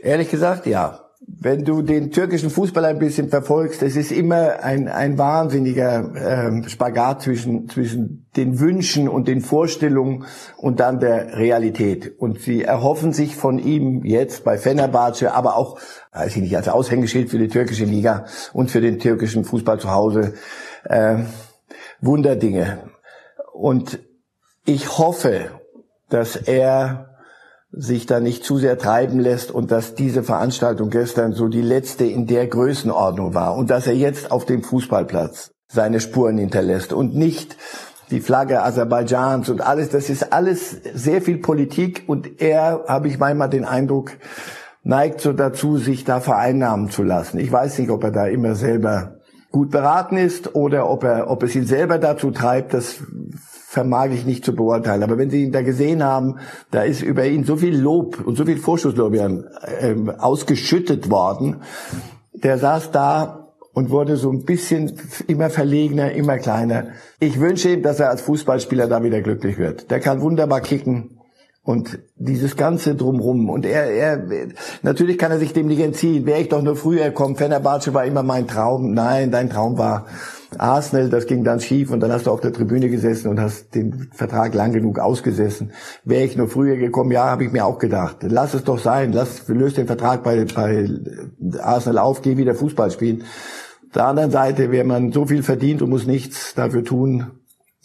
Ehrlich 0.03 0.29
gesagt, 0.29 0.67
ja 0.67 1.06
wenn 1.29 1.65
du 1.65 1.81
den 1.81 2.11
türkischen 2.11 2.49
Fußball 2.49 2.85
ein 2.85 2.99
bisschen 2.99 3.27
verfolgst, 3.27 3.83
es 3.83 3.97
ist 3.97 4.13
immer 4.13 4.63
ein, 4.63 4.87
ein 4.87 5.17
wahnsinniger 5.17 6.13
ähm, 6.15 6.69
Spagat 6.69 7.21
zwischen, 7.21 7.67
zwischen 7.67 8.27
den 8.37 8.59
Wünschen 8.61 9.09
und 9.09 9.27
den 9.27 9.41
Vorstellungen 9.41 10.25
und 10.55 10.79
dann 10.79 10.99
der 10.99 11.37
Realität. 11.37 12.17
Und 12.17 12.39
sie 12.39 12.63
erhoffen 12.63 13.11
sich 13.11 13.35
von 13.35 13.59
ihm 13.59 14.05
jetzt 14.05 14.45
bei 14.45 14.57
Fenerbahce, 14.57 15.33
aber 15.33 15.57
auch, 15.57 15.79
weiß 16.13 16.37
ich 16.37 16.41
nicht, 16.41 16.55
als 16.55 16.69
Aushängeschild 16.69 17.29
für 17.29 17.39
die 17.39 17.49
türkische 17.49 17.85
Liga 17.85 18.25
und 18.53 18.71
für 18.71 18.81
den 18.81 18.97
türkischen 18.97 19.43
Fußball 19.43 19.79
zu 19.79 19.91
Hause, 19.91 20.33
äh, 20.85 21.17
Wunderdinge. 21.99 22.89
Und 23.51 23.99
ich 24.65 24.97
hoffe, 24.97 25.51
dass 26.09 26.37
er 26.37 27.06
sich 27.77 28.05
da 28.05 28.19
nicht 28.19 28.43
zu 28.43 28.57
sehr 28.57 28.77
treiben 28.77 29.19
lässt 29.19 29.51
und 29.51 29.71
dass 29.71 29.95
diese 29.95 30.23
Veranstaltung 30.23 30.89
gestern 30.89 31.33
so 31.33 31.47
die 31.47 31.61
letzte 31.61 32.05
in 32.05 32.27
der 32.27 32.47
Größenordnung 32.47 33.33
war 33.33 33.55
und 33.55 33.69
dass 33.69 33.87
er 33.87 33.95
jetzt 33.95 34.31
auf 34.31 34.45
dem 34.45 34.63
Fußballplatz 34.63 35.51
seine 35.67 35.99
Spuren 35.99 36.37
hinterlässt 36.37 36.93
und 36.93 37.15
nicht 37.15 37.57
die 38.09 38.21
Flagge 38.21 38.63
Aserbaidschans 38.63 39.49
und 39.49 39.61
alles, 39.61 39.89
das 39.89 40.09
ist 40.09 40.31
alles 40.31 40.77
sehr 40.93 41.21
viel 41.21 41.37
Politik 41.37 42.03
und 42.07 42.41
er, 42.41 42.85
habe 42.87 43.09
ich 43.09 43.19
manchmal 43.19 43.49
den 43.49 43.65
Eindruck, 43.65 44.11
neigt 44.83 45.19
so 45.19 45.33
dazu, 45.33 45.77
sich 45.77 46.05
da 46.05 46.21
vereinnahmen 46.21 46.89
zu 46.89 47.03
lassen. 47.03 47.39
Ich 47.39 47.51
weiß 47.51 47.79
nicht, 47.79 47.89
ob 47.89 48.03
er 48.03 48.11
da 48.11 48.27
immer 48.27 48.55
selber 48.55 49.17
gut 49.51 49.71
beraten 49.71 50.17
ist 50.17 50.55
oder 50.55 50.89
ob 50.89 51.03
er, 51.03 51.29
ob 51.29 51.43
es 51.43 51.55
ihn 51.55 51.65
selber 51.65 51.97
dazu 51.99 52.31
treibt, 52.31 52.73
das 52.73 53.03
vermag 53.69 54.11
ich 54.11 54.25
nicht 54.25 54.45
zu 54.45 54.55
beurteilen. 54.55 55.03
Aber 55.03 55.17
wenn 55.17 55.29
Sie 55.29 55.43
ihn 55.43 55.51
da 55.51 55.61
gesehen 55.61 56.01
haben, 56.01 56.37
da 56.71 56.83
ist 56.83 57.01
über 57.01 57.25
ihn 57.25 57.43
so 57.43 57.57
viel 57.57 57.77
Lob 57.77 58.25
und 58.25 58.37
so 58.37 58.45
viel 58.45 58.55
Vorschusslorbeeren 58.55 59.45
ähm, 59.81 60.09
ausgeschüttet 60.09 61.09
worden. 61.09 61.57
Der 62.31 62.57
saß 62.59 62.91
da 62.91 63.49
und 63.73 63.89
wurde 63.89 64.15
so 64.15 64.31
ein 64.31 64.45
bisschen 64.45 64.97
immer 65.27 65.49
verlegener, 65.49 66.13
immer 66.13 66.37
kleiner. 66.37 66.87
Ich 67.19 67.41
wünsche 67.41 67.69
ihm, 67.69 67.83
dass 67.83 67.99
er 67.99 68.09
als 68.09 68.21
Fußballspieler 68.21 68.87
da 68.87 69.03
wieder 69.03 69.21
glücklich 69.21 69.57
wird. 69.57 69.91
Der 69.91 69.99
kann 69.99 70.21
wunderbar 70.21 70.61
kicken 70.61 71.16
und 71.67 71.99
dieses 72.15 72.55
ganze 72.55 72.95
drumrum. 72.95 73.49
Und 73.49 73.65
er 73.65 73.91
er 73.91 74.23
natürlich 74.83 75.17
kann 75.17 75.33
er 75.33 75.37
sich 75.37 75.51
dem 75.51 75.67
nicht 75.67 75.81
entziehen. 75.81 76.25
Wäre 76.25 76.39
ich 76.39 76.47
doch 76.47 76.61
nur 76.61 76.77
früher 76.77 77.11
kommen 77.11 77.35
Fenerbahce 77.35 77.93
war 77.93 78.05
immer 78.05 78.23
mein 78.23 78.47
Traum. 78.47 78.93
Nein 78.93 79.31
dein 79.31 79.49
Traum 79.49 79.77
war 79.77 80.05
Arsenal. 80.57 81.09
Das 81.09 81.27
ging 81.27 81.43
dann 81.43 81.59
schief. 81.59 81.91
Und 81.91 81.99
dann 81.99 82.09
hast 82.13 82.25
du 82.25 82.31
auf 82.31 82.39
der 82.39 82.53
Tribüne 82.53 82.87
gesessen 82.87 83.27
und 83.27 83.41
hast 83.41 83.75
den 83.75 84.07
Vertrag 84.13 84.53
lang 84.53 84.71
genug 84.71 84.97
ausgesessen. 84.97 85.73
Wäre 86.05 86.23
ich 86.23 86.37
nur 86.37 86.47
früher 86.47 86.77
gekommen 86.77 87.11
ja 87.11 87.25
habe 87.25 87.43
ich 87.43 87.51
mir 87.51 87.65
auch 87.65 87.79
gedacht. 87.79 88.19
Lass 88.21 88.53
es 88.53 88.63
doch 88.63 88.79
sein. 88.79 89.11
Lass 89.11 89.45
löst 89.49 89.75
den 89.75 89.87
Vertrag 89.87 90.23
bei 90.23 90.45
bei 90.45 90.87
Arsenal 91.59 91.97
auf. 91.97 92.21
Geh 92.21 92.37
wieder 92.37 92.55
Fußball 92.55 92.91
spielen. 92.91 93.23
Auf 93.87 93.91
der 93.93 94.05
anderen 94.05 94.31
Seite, 94.31 94.71
wenn 94.71 94.87
man 94.87 95.11
so 95.11 95.25
viel 95.25 95.43
verdient 95.43 95.81
und 95.81 95.89
muss 95.89 96.07
nichts 96.07 96.53
dafür 96.55 96.85
tun, 96.85 97.36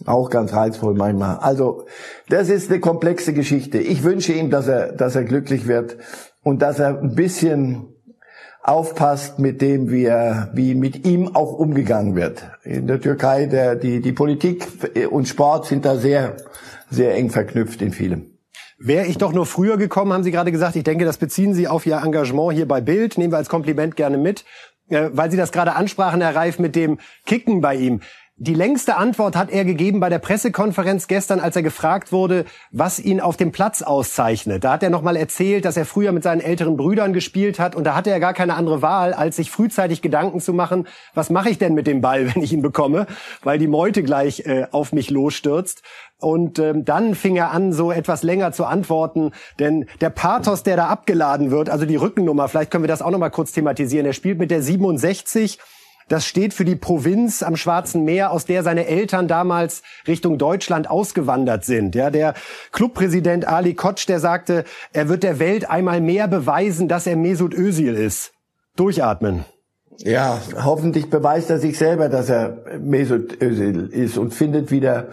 auch 0.06 0.30
ganz 0.30 0.52
reizvoll 0.52 0.94
manchmal. 0.94 1.38
Also, 1.38 1.86
das 2.28 2.48
ist 2.48 2.70
eine 2.70 2.80
komplexe 2.80 3.32
Geschichte. 3.32 3.78
Ich 3.78 4.02
wünsche 4.02 4.32
ihm, 4.32 4.50
dass 4.50 4.68
er, 4.68 4.92
dass 4.92 5.16
er 5.16 5.24
glücklich 5.24 5.66
wird 5.66 5.96
und 6.42 6.62
dass 6.62 6.78
er 6.78 7.00
ein 7.00 7.14
bisschen 7.14 7.88
aufpasst 8.62 9.38
mit 9.38 9.60
dem, 9.60 9.90
wie 9.90 10.04
er, 10.04 10.50
wie 10.54 10.74
mit 10.74 11.06
ihm 11.06 11.34
auch 11.34 11.52
umgegangen 11.52 12.14
wird. 12.14 12.50
In 12.62 12.86
der 12.86 13.00
Türkei, 13.00 13.46
der, 13.46 13.74
die, 13.74 14.00
die 14.00 14.12
Politik 14.12 14.68
und 15.10 15.26
Sport 15.26 15.66
sind 15.66 15.84
da 15.84 15.96
sehr, 15.96 16.36
sehr 16.88 17.14
eng 17.14 17.30
verknüpft 17.30 17.82
in 17.82 17.92
vielem. 17.92 18.32
Wäre 18.78 19.06
ich 19.06 19.18
doch 19.18 19.32
nur 19.32 19.46
früher 19.46 19.76
gekommen, 19.76 20.12
haben 20.12 20.24
Sie 20.24 20.32
gerade 20.32 20.50
gesagt. 20.50 20.74
Ich 20.76 20.84
denke, 20.84 21.04
das 21.04 21.16
beziehen 21.16 21.54
Sie 21.54 21.68
auf 21.68 21.86
Ihr 21.86 22.00
Engagement 22.02 22.52
hier 22.52 22.66
bei 22.66 22.80
Bild. 22.80 23.16
Nehmen 23.16 23.32
wir 23.32 23.36
als 23.36 23.48
Kompliment 23.48 23.94
gerne 23.94 24.18
mit. 24.18 24.44
Äh, 24.88 25.10
weil 25.12 25.30
Sie 25.30 25.36
das 25.36 25.52
gerade 25.52 25.74
ansprachen, 25.74 26.20
Herr 26.20 26.34
Reif, 26.34 26.58
mit 26.58 26.76
dem 26.76 26.98
Kicken 27.24 27.60
bei 27.60 27.76
ihm. 27.76 28.00
Die 28.44 28.54
längste 28.54 28.96
Antwort 28.96 29.36
hat 29.36 29.52
er 29.52 29.64
gegeben 29.64 30.00
bei 30.00 30.08
der 30.08 30.18
Pressekonferenz 30.18 31.06
gestern, 31.06 31.38
als 31.38 31.54
er 31.54 31.62
gefragt 31.62 32.10
wurde, 32.10 32.44
was 32.72 32.98
ihn 32.98 33.20
auf 33.20 33.36
dem 33.36 33.52
Platz 33.52 33.82
auszeichnet. 33.82 34.64
Da 34.64 34.72
hat 34.72 34.82
er 34.82 34.90
nochmal 34.90 35.14
erzählt, 35.14 35.64
dass 35.64 35.76
er 35.76 35.84
früher 35.84 36.10
mit 36.10 36.24
seinen 36.24 36.40
älteren 36.40 36.76
Brüdern 36.76 37.12
gespielt 37.12 37.60
hat 37.60 37.76
und 37.76 37.84
da 37.84 37.94
hatte 37.94 38.10
er 38.10 38.18
gar 38.18 38.34
keine 38.34 38.54
andere 38.54 38.82
Wahl, 38.82 39.14
als 39.14 39.36
sich 39.36 39.52
frühzeitig 39.52 40.02
Gedanken 40.02 40.40
zu 40.40 40.52
machen, 40.54 40.88
was 41.14 41.30
mache 41.30 41.50
ich 41.50 41.58
denn 41.58 41.74
mit 41.74 41.86
dem 41.86 42.00
Ball, 42.00 42.26
wenn 42.34 42.42
ich 42.42 42.52
ihn 42.52 42.62
bekomme, 42.62 43.06
weil 43.44 43.60
die 43.60 43.68
Meute 43.68 44.02
gleich 44.02 44.40
äh, 44.40 44.66
auf 44.72 44.92
mich 44.92 45.10
losstürzt. 45.10 45.82
Und 46.18 46.58
ähm, 46.58 46.84
dann 46.84 47.14
fing 47.14 47.36
er 47.36 47.52
an, 47.52 47.72
so 47.72 47.92
etwas 47.92 48.24
länger 48.24 48.50
zu 48.50 48.64
antworten, 48.64 49.30
denn 49.60 49.86
der 50.00 50.10
Pathos, 50.10 50.64
der 50.64 50.76
da 50.76 50.88
abgeladen 50.88 51.52
wird, 51.52 51.70
also 51.70 51.86
die 51.86 51.94
Rückennummer, 51.94 52.48
vielleicht 52.48 52.72
können 52.72 52.82
wir 52.82 52.88
das 52.88 53.02
auch 53.02 53.12
nochmal 53.12 53.30
kurz 53.30 53.52
thematisieren. 53.52 54.04
Er 54.04 54.14
spielt 54.14 54.40
mit 54.40 54.50
der 54.50 54.62
67 54.62 55.60
das 56.12 56.26
steht 56.26 56.52
für 56.52 56.66
die 56.66 56.76
Provinz 56.76 57.42
am 57.42 57.56
Schwarzen 57.56 58.04
Meer, 58.04 58.32
aus 58.32 58.44
der 58.44 58.62
seine 58.62 58.86
Eltern 58.86 59.28
damals 59.28 59.82
Richtung 60.06 60.36
Deutschland 60.36 60.90
ausgewandert 60.90 61.64
sind. 61.64 61.94
Ja, 61.94 62.10
der 62.10 62.34
Clubpräsident 62.70 63.48
Ali 63.48 63.72
Kotsch, 63.72 64.06
der 64.06 64.20
sagte, 64.20 64.64
er 64.92 65.08
wird 65.08 65.22
der 65.22 65.38
Welt 65.38 65.70
einmal 65.70 66.02
mehr 66.02 66.28
beweisen, 66.28 66.86
dass 66.86 67.06
er 67.06 67.16
Mesut 67.16 67.54
Özil 67.54 67.94
ist. 67.94 68.32
Durchatmen. 68.76 69.46
Ja, 70.00 70.38
hoffentlich 70.62 71.08
beweist 71.08 71.48
er 71.48 71.58
sich 71.58 71.78
selber, 71.78 72.10
dass 72.10 72.28
er 72.28 72.58
Mesut 72.78 73.40
Özil 73.40 73.88
ist 73.90 74.18
und 74.18 74.34
findet 74.34 74.70
wieder 74.70 75.08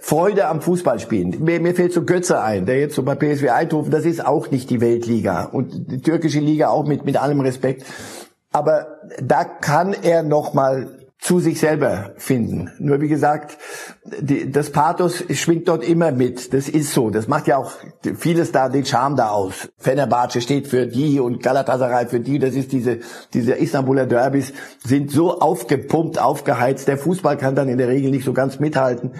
Freude 0.00 0.46
am 0.46 0.62
Fußballspielen. 0.62 1.44
Mir, 1.44 1.60
mir 1.60 1.74
fällt 1.74 1.92
so 1.92 2.04
Götze 2.04 2.40
ein, 2.40 2.64
der 2.64 2.80
jetzt 2.80 2.94
so 2.94 3.02
bei 3.02 3.16
PSW 3.16 3.50
Eindhoven, 3.50 3.90
das 3.90 4.06
ist 4.06 4.24
auch 4.24 4.50
nicht 4.50 4.70
die 4.70 4.80
Weltliga 4.80 5.44
und 5.44 5.92
die 5.92 6.00
türkische 6.00 6.40
Liga 6.40 6.68
auch 6.68 6.86
mit, 6.86 7.04
mit 7.04 7.20
allem 7.20 7.40
Respekt. 7.40 7.84
Aber 8.52 8.98
da 9.22 9.44
kann 9.44 9.92
er 9.92 10.22
noch 10.22 10.54
mal 10.54 10.98
zu 11.20 11.40
sich 11.40 11.58
selber 11.58 12.12
finden. 12.16 12.70
Nur 12.78 13.00
wie 13.00 13.08
gesagt, 13.08 13.58
die, 14.20 14.52
das 14.52 14.70
Pathos 14.70 15.24
schwingt 15.30 15.66
dort 15.66 15.82
immer 15.82 16.12
mit. 16.12 16.54
Das 16.54 16.68
ist 16.68 16.92
so. 16.92 17.10
Das 17.10 17.26
macht 17.26 17.48
ja 17.48 17.56
auch 17.56 17.72
vieles 18.16 18.52
da, 18.52 18.68
den 18.68 18.86
Charme 18.86 19.16
da 19.16 19.30
aus. 19.30 19.68
Fenerbahce 19.78 20.40
steht 20.40 20.68
für 20.68 20.86
die 20.86 21.18
und 21.18 21.42
Galatasaray 21.42 22.06
für 22.06 22.20
die. 22.20 22.38
Das 22.38 22.54
ist 22.54 22.70
diese, 22.70 23.00
diese 23.34 23.54
Istanbuler 23.54 24.06
Derbys 24.06 24.52
sind 24.84 25.10
so 25.10 25.40
aufgepumpt, 25.40 26.20
aufgeheizt. 26.20 26.86
Der 26.86 26.98
Fußball 26.98 27.36
kann 27.36 27.56
dann 27.56 27.68
in 27.68 27.78
der 27.78 27.88
Regel 27.88 28.12
nicht 28.12 28.24
so 28.24 28.32
ganz 28.32 28.60
mithalten. 28.60 29.14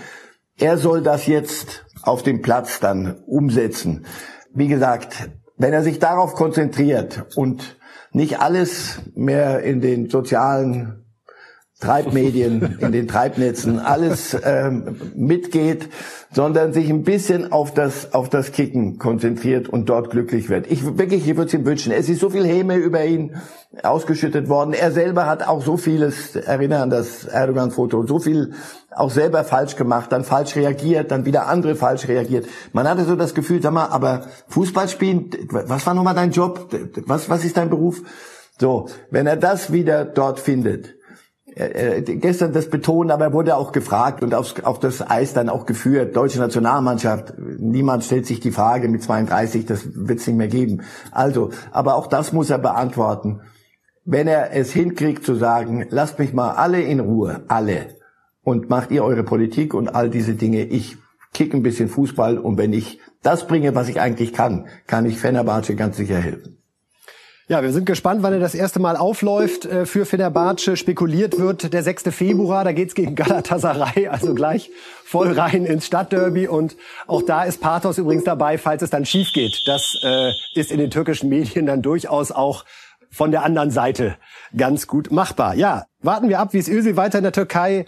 Er 0.56 0.78
soll 0.78 1.02
das 1.02 1.26
jetzt 1.26 1.84
auf 2.02 2.22
dem 2.22 2.42
Platz 2.42 2.78
dann 2.78 3.16
umsetzen. 3.26 4.06
Wie 4.54 4.68
gesagt, 4.68 5.30
wenn 5.56 5.72
er 5.72 5.82
sich 5.82 5.98
darauf 5.98 6.34
konzentriert 6.34 7.26
und 7.34 7.77
nicht 8.12 8.40
alles 8.40 9.00
mehr 9.14 9.60
in 9.62 9.80
den 9.80 10.08
sozialen 10.10 11.04
Treibmedien, 11.80 12.78
in 12.80 12.92
den 12.92 13.06
Treibnetzen, 13.06 13.78
alles 13.78 14.36
ähm, 14.44 14.96
mitgeht, 15.14 15.88
sondern 16.32 16.72
sich 16.72 16.90
ein 16.90 17.04
bisschen 17.04 17.52
auf 17.52 17.72
das, 17.72 18.12
auf 18.12 18.28
das 18.28 18.52
Kicken 18.52 18.98
konzentriert 18.98 19.68
und 19.68 19.88
dort 19.88 20.10
glücklich 20.10 20.48
wird. 20.48 20.70
Ich 20.70 20.84
wirklich, 20.84 21.28
ich 21.28 21.36
würde 21.36 21.46
es 21.46 21.54
ihm 21.54 21.64
wünschen. 21.64 21.92
Es 21.92 22.08
ist 22.08 22.20
so 22.20 22.30
viel 22.30 22.44
Häme 22.44 22.76
über 22.76 23.04
ihn 23.04 23.36
ausgeschüttet 23.82 24.48
worden. 24.48 24.72
Er 24.72 24.90
selber 24.90 25.26
hat 25.26 25.46
auch 25.46 25.62
so 25.62 25.76
vieles, 25.76 26.34
erinnern 26.34 26.82
an 26.82 26.90
das 26.90 27.24
Erdogan-Foto, 27.24 28.06
so 28.06 28.18
viel 28.18 28.52
auch 28.98 29.10
selber 29.10 29.44
falsch 29.44 29.76
gemacht, 29.76 30.12
dann 30.12 30.24
falsch 30.24 30.56
reagiert, 30.56 31.10
dann 31.10 31.24
wieder 31.24 31.46
andere 31.46 31.76
falsch 31.76 32.08
reagiert. 32.08 32.46
Man 32.72 32.88
hatte 32.88 33.04
so 33.04 33.16
das 33.16 33.34
Gefühl, 33.34 33.62
sag 33.62 33.72
mal, 33.72 33.86
aber 33.86 34.22
Fußball 34.48 34.88
spielen, 34.88 35.30
was 35.50 35.86
war 35.86 35.94
nochmal 35.94 36.14
dein 36.14 36.30
Job? 36.30 36.68
Was, 37.06 37.28
was 37.30 37.44
ist 37.44 37.56
dein 37.56 37.70
Beruf? 37.70 38.02
So, 38.58 38.88
wenn 39.10 39.26
er 39.26 39.36
das 39.36 39.72
wieder 39.72 40.04
dort 40.04 40.40
findet, 40.40 40.98
äh, 41.54 42.02
gestern 42.02 42.52
das 42.52 42.68
betonen, 42.70 43.10
aber 43.10 43.26
er 43.26 43.32
wurde 43.32 43.56
auch 43.56 43.72
gefragt 43.72 44.22
und 44.22 44.34
aufs, 44.34 44.60
auf 44.62 44.78
das 44.78 45.08
Eis 45.08 45.32
dann 45.32 45.48
auch 45.48 45.66
geführt. 45.66 46.14
Deutsche 46.14 46.38
Nationalmannschaft, 46.38 47.34
niemand 47.38 48.04
stellt 48.04 48.26
sich 48.26 48.40
die 48.40 48.52
Frage 48.52 48.88
mit 48.88 49.02
32, 49.02 49.66
das 49.66 49.80
wird 49.94 50.20
es 50.20 50.26
nicht 50.26 50.36
mehr 50.36 50.48
geben. 50.48 50.82
Also, 51.10 51.50
aber 51.70 51.96
auch 51.96 52.06
das 52.06 52.32
muss 52.32 52.50
er 52.50 52.58
beantworten. 52.58 53.40
Wenn 54.04 54.28
er 54.28 54.52
es 54.54 54.72
hinkriegt 54.72 55.24
zu 55.24 55.34
sagen, 55.34 55.86
lasst 55.90 56.18
mich 56.18 56.32
mal 56.32 56.52
alle 56.52 56.80
in 56.80 57.00
Ruhe, 57.00 57.42
alle, 57.48 57.97
und 58.48 58.70
macht 58.70 58.90
ihr 58.90 59.04
eure 59.04 59.24
Politik 59.24 59.74
und 59.74 59.94
all 59.94 60.08
diese 60.08 60.32
Dinge, 60.32 60.64
ich 60.64 60.96
kick 61.34 61.52
ein 61.52 61.62
bisschen 61.62 61.90
Fußball 61.90 62.38
und 62.38 62.56
wenn 62.56 62.72
ich 62.72 62.98
das 63.22 63.46
bringe, 63.46 63.74
was 63.74 63.90
ich 63.90 64.00
eigentlich 64.00 64.32
kann, 64.32 64.68
kann 64.86 65.04
ich 65.04 65.18
Fenerbahce 65.18 65.76
ganz 65.76 65.98
sicher 65.98 66.16
helfen. 66.16 66.56
Ja, 67.48 67.62
wir 67.62 67.72
sind 67.72 67.84
gespannt, 67.84 68.22
wann 68.22 68.32
er 68.32 68.40
das 68.40 68.54
erste 68.54 68.78
Mal 68.78 68.96
aufläuft 68.96 69.66
äh, 69.66 69.84
für 69.84 70.06
Fenerbahce. 70.06 70.76
Spekuliert 70.76 71.38
wird 71.38 71.74
der 71.74 71.82
6. 71.82 72.04
Februar, 72.04 72.64
da 72.64 72.72
geht's 72.72 72.94
gegen 72.94 73.14
Galatasaray, 73.14 74.08
also 74.08 74.34
gleich 74.34 74.70
voll 75.04 75.32
rein 75.32 75.66
ins 75.66 75.86
Stadtderby. 75.86 76.48
Und 76.48 76.76
auch 77.06 77.22
da 77.22 77.44
ist 77.44 77.60
Pathos 77.60 77.98
übrigens 77.98 78.24
dabei, 78.24 78.56
falls 78.56 78.82
es 78.82 78.90
dann 78.90 79.04
schief 79.04 79.32
geht. 79.34 79.62
Das 79.66 79.98
äh, 80.02 80.30
ist 80.54 80.70
in 80.70 80.78
den 80.78 80.90
türkischen 80.90 81.28
Medien 81.28 81.66
dann 81.66 81.82
durchaus 81.82 82.32
auch 82.32 82.64
von 83.10 83.30
der 83.30 83.44
anderen 83.44 83.70
Seite 83.70 84.16
ganz 84.56 84.86
gut 84.86 85.10
machbar. 85.10 85.54
Ja, 85.54 85.84
warten 86.00 86.28
wir 86.30 86.40
ab, 86.40 86.52
wie 86.52 86.58
es 86.58 86.68
Özil 86.68 86.96
weiter 86.96 87.18
in 87.18 87.24
der 87.24 87.32
Türkei 87.32 87.86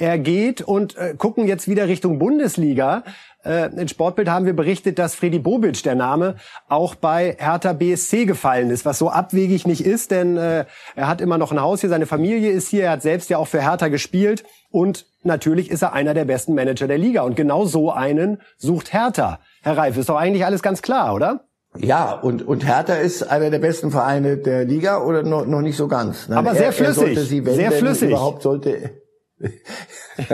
ergeht 0.00 0.62
und 0.62 0.96
äh, 0.96 1.14
gucken 1.16 1.46
jetzt 1.46 1.68
wieder 1.68 1.88
Richtung 1.88 2.18
Bundesliga. 2.18 3.04
Äh, 3.44 3.70
in 3.74 3.88
Sportbild 3.88 4.28
haben 4.28 4.46
wir 4.46 4.54
berichtet, 4.54 4.98
dass 4.98 5.14
Freddy 5.14 5.38
Bobic, 5.38 5.82
der 5.82 5.94
Name, 5.94 6.36
auch 6.68 6.94
bei 6.94 7.36
Hertha 7.38 7.72
BSC 7.72 8.26
gefallen 8.26 8.70
ist, 8.70 8.84
was 8.84 8.98
so 8.98 9.10
abwegig 9.10 9.66
nicht 9.66 9.84
ist, 9.84 10.10
denn 10.10 10.36
äh, 10.36 10.64
er 10.96 11.08
hat 11.08 11.20
immer 11.20 11.38
noch 11.38 11.52
ein 11.52 11.60
Haus 11.60 11.80
hier, 11.80 11.90
seine 11.90 12.06
Familie 12.06 12.50
ist 12.50 12.68
hier, 12.68 12.84
er 12.84 12.92
hat 12.92 13.02
selbst 13.02 13.30
ja 13.30 13.38
auch 13.38 13.48
für 13.48 13.62
Hertha 13.62 13.88
gespielt 13.88 14.44
und 14.70 15.06
natürlich 15.22 15.70
ist 15.70 15.82
er 15.82 15.92
einer 15.92 16.14
der 16.14 16.24
besten 16.24 16.54
Manager 16.54 16.86
der 16.86 16.98
Liga 16.98 17.22
und 17.22 17.36
genau 17.36 17.64
so 17.64 17.90
einen 17.90 18.40
sucht 18.58 18.92
Hertha. 18.92 19.40
Herr 19.62 19.76
Reif, 19.76 19.96
ist 19.96 20.08
doch 20.08 20.16
eigentlich 20.16 20.44
alles 20.44 20.62
ganz 20.62 20.82
klar, 20.82 21.14
oder? 21.14 21.44
Ja, 21.78 22.12
und, 22.12 22.46
und 22.46 22.66
Hertha 22.66 22.94
ist 22.94 23.22
einer 23.22 23.50
der 23.50 23.60
besten 23.60 23.90
Vereine 23.90 24.38
der 24.38 24.64
Liga 24.64 25.02
oder 25.02 25.22
noch, 25.22 25.46
noch 25.46 25.60
nicht 25.60 25.76
so 25.76 25.86
ganz? 25.86 26.28
Nein, 26.28 26.38
Aber 26.38 26.54
sehr 26.54 26.66
er, 26.66 26.72
flüssig. 26.72 27.16
Er 27.16 27.22
sie, 27.22 27.44
sehr 27.44 27.72
flüssig. 27.72 28.10
Überhaupt 28.10 28.42
sollte, 28.42 28.99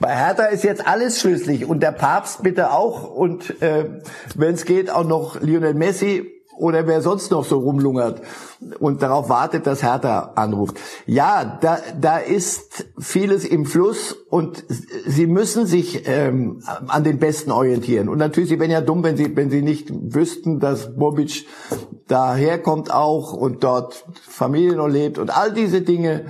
Bei 0.00 0.16
Hertha 0.16 0.44
ist 0.44 0.64
jetzt 0.64 0.86
alles 0.86 1.20
schlüssig 1.20 1.66
und 1.66 1.82
der 1.82 1.92
Papst 1.92 2.42
bitte 2.42 2.72
auch 2.72 3.10
und 3.10 3.60
äh, 3.62 4.00
wenn 4.34 4.54
es 4.54 4.64
geht 4.64 4.90
auch 4.90 5.04
noch 5.04 5.40
Lionel 5.40 5.74
Messi 5.74 6.38
oder 6.58 6.86
wer 6.86 7.02
sonst 7.02 7.30
noch 7.30 7.44
so 7.44 7.58
rumlungert 7.58 8.20
und 8.80 9.02
darauf 9.02 9.28
wartet, 9.28 9.66
dass 9.66 9.82
Hertha 9.82 10.32
anruft. 10.34 10.76
Ja, 11.06 11.58
da, 11.60 11.78
da 12.00 12.18
ist 12.18 12.86
vieles 12.98 13.44
im 13.44 13.64
Fluss 13.64 14.12
und 14.28 14.64
sie 15.06 15.26
müssen 15.26 15.66
sich 15.66 16.02
ähm, 16.06 16.62
an 16.88 17.04
den 17.04 17.18
Besten 17.18 17.52
orientieren. 17.52 18.08
Und 18.08 18.18
natürlich, 18.18 18.50
sie 18.50 18.58
wären 18.58 18.70
ja 18.70 18.80
dumm, 18.80 19.04
wenn 19.04 19.16
sie, 19.16 19.36
wenn 19.36 19.50
sie 19.50 19.62
nicht 19.62 19.90
wüssten, 19.92 20.58
dass 20.58 20.96
Bobic 20.96 21.46
daherkommt 22.08 22.92
auch 22.92 23.32
und 23.32 23.62
dort 23.62 24.04
Familie 24.20 24.76
noch 24.76 24.88
lebt 24.88 25.18
und 25.18 25.36
all 25.36 25.52
diese 25.52 25.82
Dinge 25.82 26.24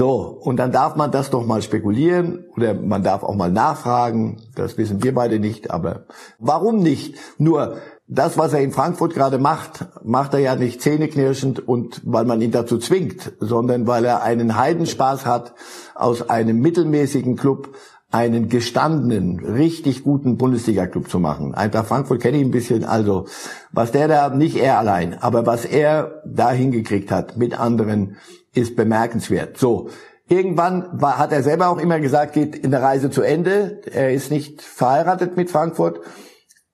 So, 0.00 0.14
und 0.40 0.56
dann 0.56 0.72
darf 0.72 0.96
man 0.96 1.10
das 1.10 1.28
doch 1.28 1.44
mal 1.44 1.60
spekulieren 1.60 2.46
oder 2.56 2.72
man 2.72 3.02
darf 3.02 3.22
auch 3.22 3.34
mal 3.34 3.52
nachfragen. 3.52 4.40
Das 4.54 4.78
wissen 4.78 5.02
wir 5.02 5.14
beide 5.14 5.38
nicht, 5.38 5.70
aber 5.70 6.06
warum 6.38 6.78
nicht? 6.78 7.16
Nur 7.36 7.76
das, 8.08 8.38
was 8.38 8.54
er 8.54 8.62
in 8.62 8.72
Frankfurt 8.72 9.12
gerade 9.12 9.36
macht, 9.36 9.88
macht 10.02 10.32
er 10.32 10.40
ja 10.40 10.56
nicht 10.56 10.80
zähneknirschend 10.80 11.68
und 11.68 12.00
weil 12.02 12.24
man 12.24 12.40
ihn 12.40 12.50
dazu 12.50 12.78
zwingt, 12.78 13.32
sondern 13.40 13.86
weil 13.86 14.06
er 14.06 14.22
einen 14.22 14.56
Heidenspaß 14.56 15.26
hat, 15.26 15.52
aus 15.94 16.30
einem 16.30 16.60
mittelmäßigen 16.60 17.36
Club 17.36 17.68
einen 18.10 18.48
gestandenen, 18.48 19.38
richtig 19.38 20.02
guten 20.02 20.38
Bundesliga-Club 20.38 21.10
zu 21.10 21.20
machen. 21.20 21.54
Eintracht 21.54 21.88
Frankfurt 21.88 22.22
kenne 22.22 22.38
ich 22.38 22.44
ein 22.44 22.50
bisschen, 22.50 22.84
also 22.84 23.26
was 23.70 23.92
der 23.92 24.08
da, 24.08 24.30
nicht 24.30 24.56
er 24.56 24.78
allein, 24.78 25.20
aber 25.20 25.44
was 25.44 25.66
er 25.66 26.22
da 26.24 26.50
hingekriegt 26.50 27.10
hat 27.10 27.36
mit 27.36 27.60
anderen, 27.60 28.16
ist 28.54 28.76
bemerkenswert. 28.76 29.58
So, 29.58 29.88
irgendwann 30.28 30.88
war, 30.92 31.18
hat 31.18 31.32
er 31.32 31.42
selber 31.42 31.68
auch 31.68 31.78
immer 31.78 32.00
gesagt, 32.00 32.32
geht 32.32 32.56
in 32.56 32.70
der 32.70 32.82
Reise 32.82 33.10
zu 33.10 33.22
Ende. 33.22 33.80
Er 33.92 34.12
ist 34.12 34.30
nicht 34.30 34.62
verheiratet 34.62 35.36
mit 35.36 35.50
Frankfurt 35.50 36.00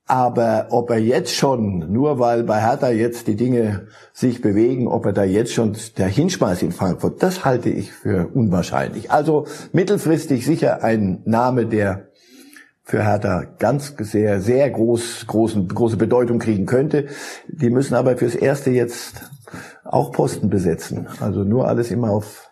aber 0.07 0.69
ob 0.71 0.91
er 0.91 0.99
jetzt 0.99 1.35
schon, 1.35 1.93
nur 1.93 2.21
weil 2.21 2.45
bei 2.45 2.61
Hertha 2.61 2.91
jetzt 2.91 3.27
die 3.27 3.35
Dinge 3.35 3.89
sich 4.13 4.41
bewegen, 4.41 4.87
ob 4.87 5.05
er 5.05 5.13
da 5.13 5.25
jetzt 5.25 5.53
schon 5.53 5.77
der 5.99 6.07
hinschmeißt 6.07 6.63
in 6.63 6.71
Frankfurt, 6.71 7.23
das 7.23 7.45
halte 7.45 7.71
ich 7.71 7.93
für 7.93 8.31
unwahrscheinlich. 8.33 9.11
Also 9.11 9.47
mittelfristig 9.73 10.47
sicher 10.47 10.85
ein 10.85 11.23
Name, 11.25 11.67
der 11.67 12.06
für 12.87 13.03
Hertha 13.03 13.45
ganz 13.59 13.95
sehr, 13.99 14.41
sehr 14.41 14.71
groß, 14.71 15.27
großen, 15.27 15.69
große 15.69 15.99
Bedeutung 15.99 16.39
kriegen 16.39 16.65
könnte. 16.65 17.09
Die 17.49 17.69
müssen 17.69 17.95
aber 17.95 18.17
fürs 18.17 18.35
Erste 18.35 18.71
jetzt 18.71 19.31
auch 19.85 20.13
Posten 20.13 20.49
besetzen. 20.49 21.07
Also 21.21 21.45
nur 21.45 21.69
alles 21.69 21.91
immer 21.91 22.11
auf 22.11 22.51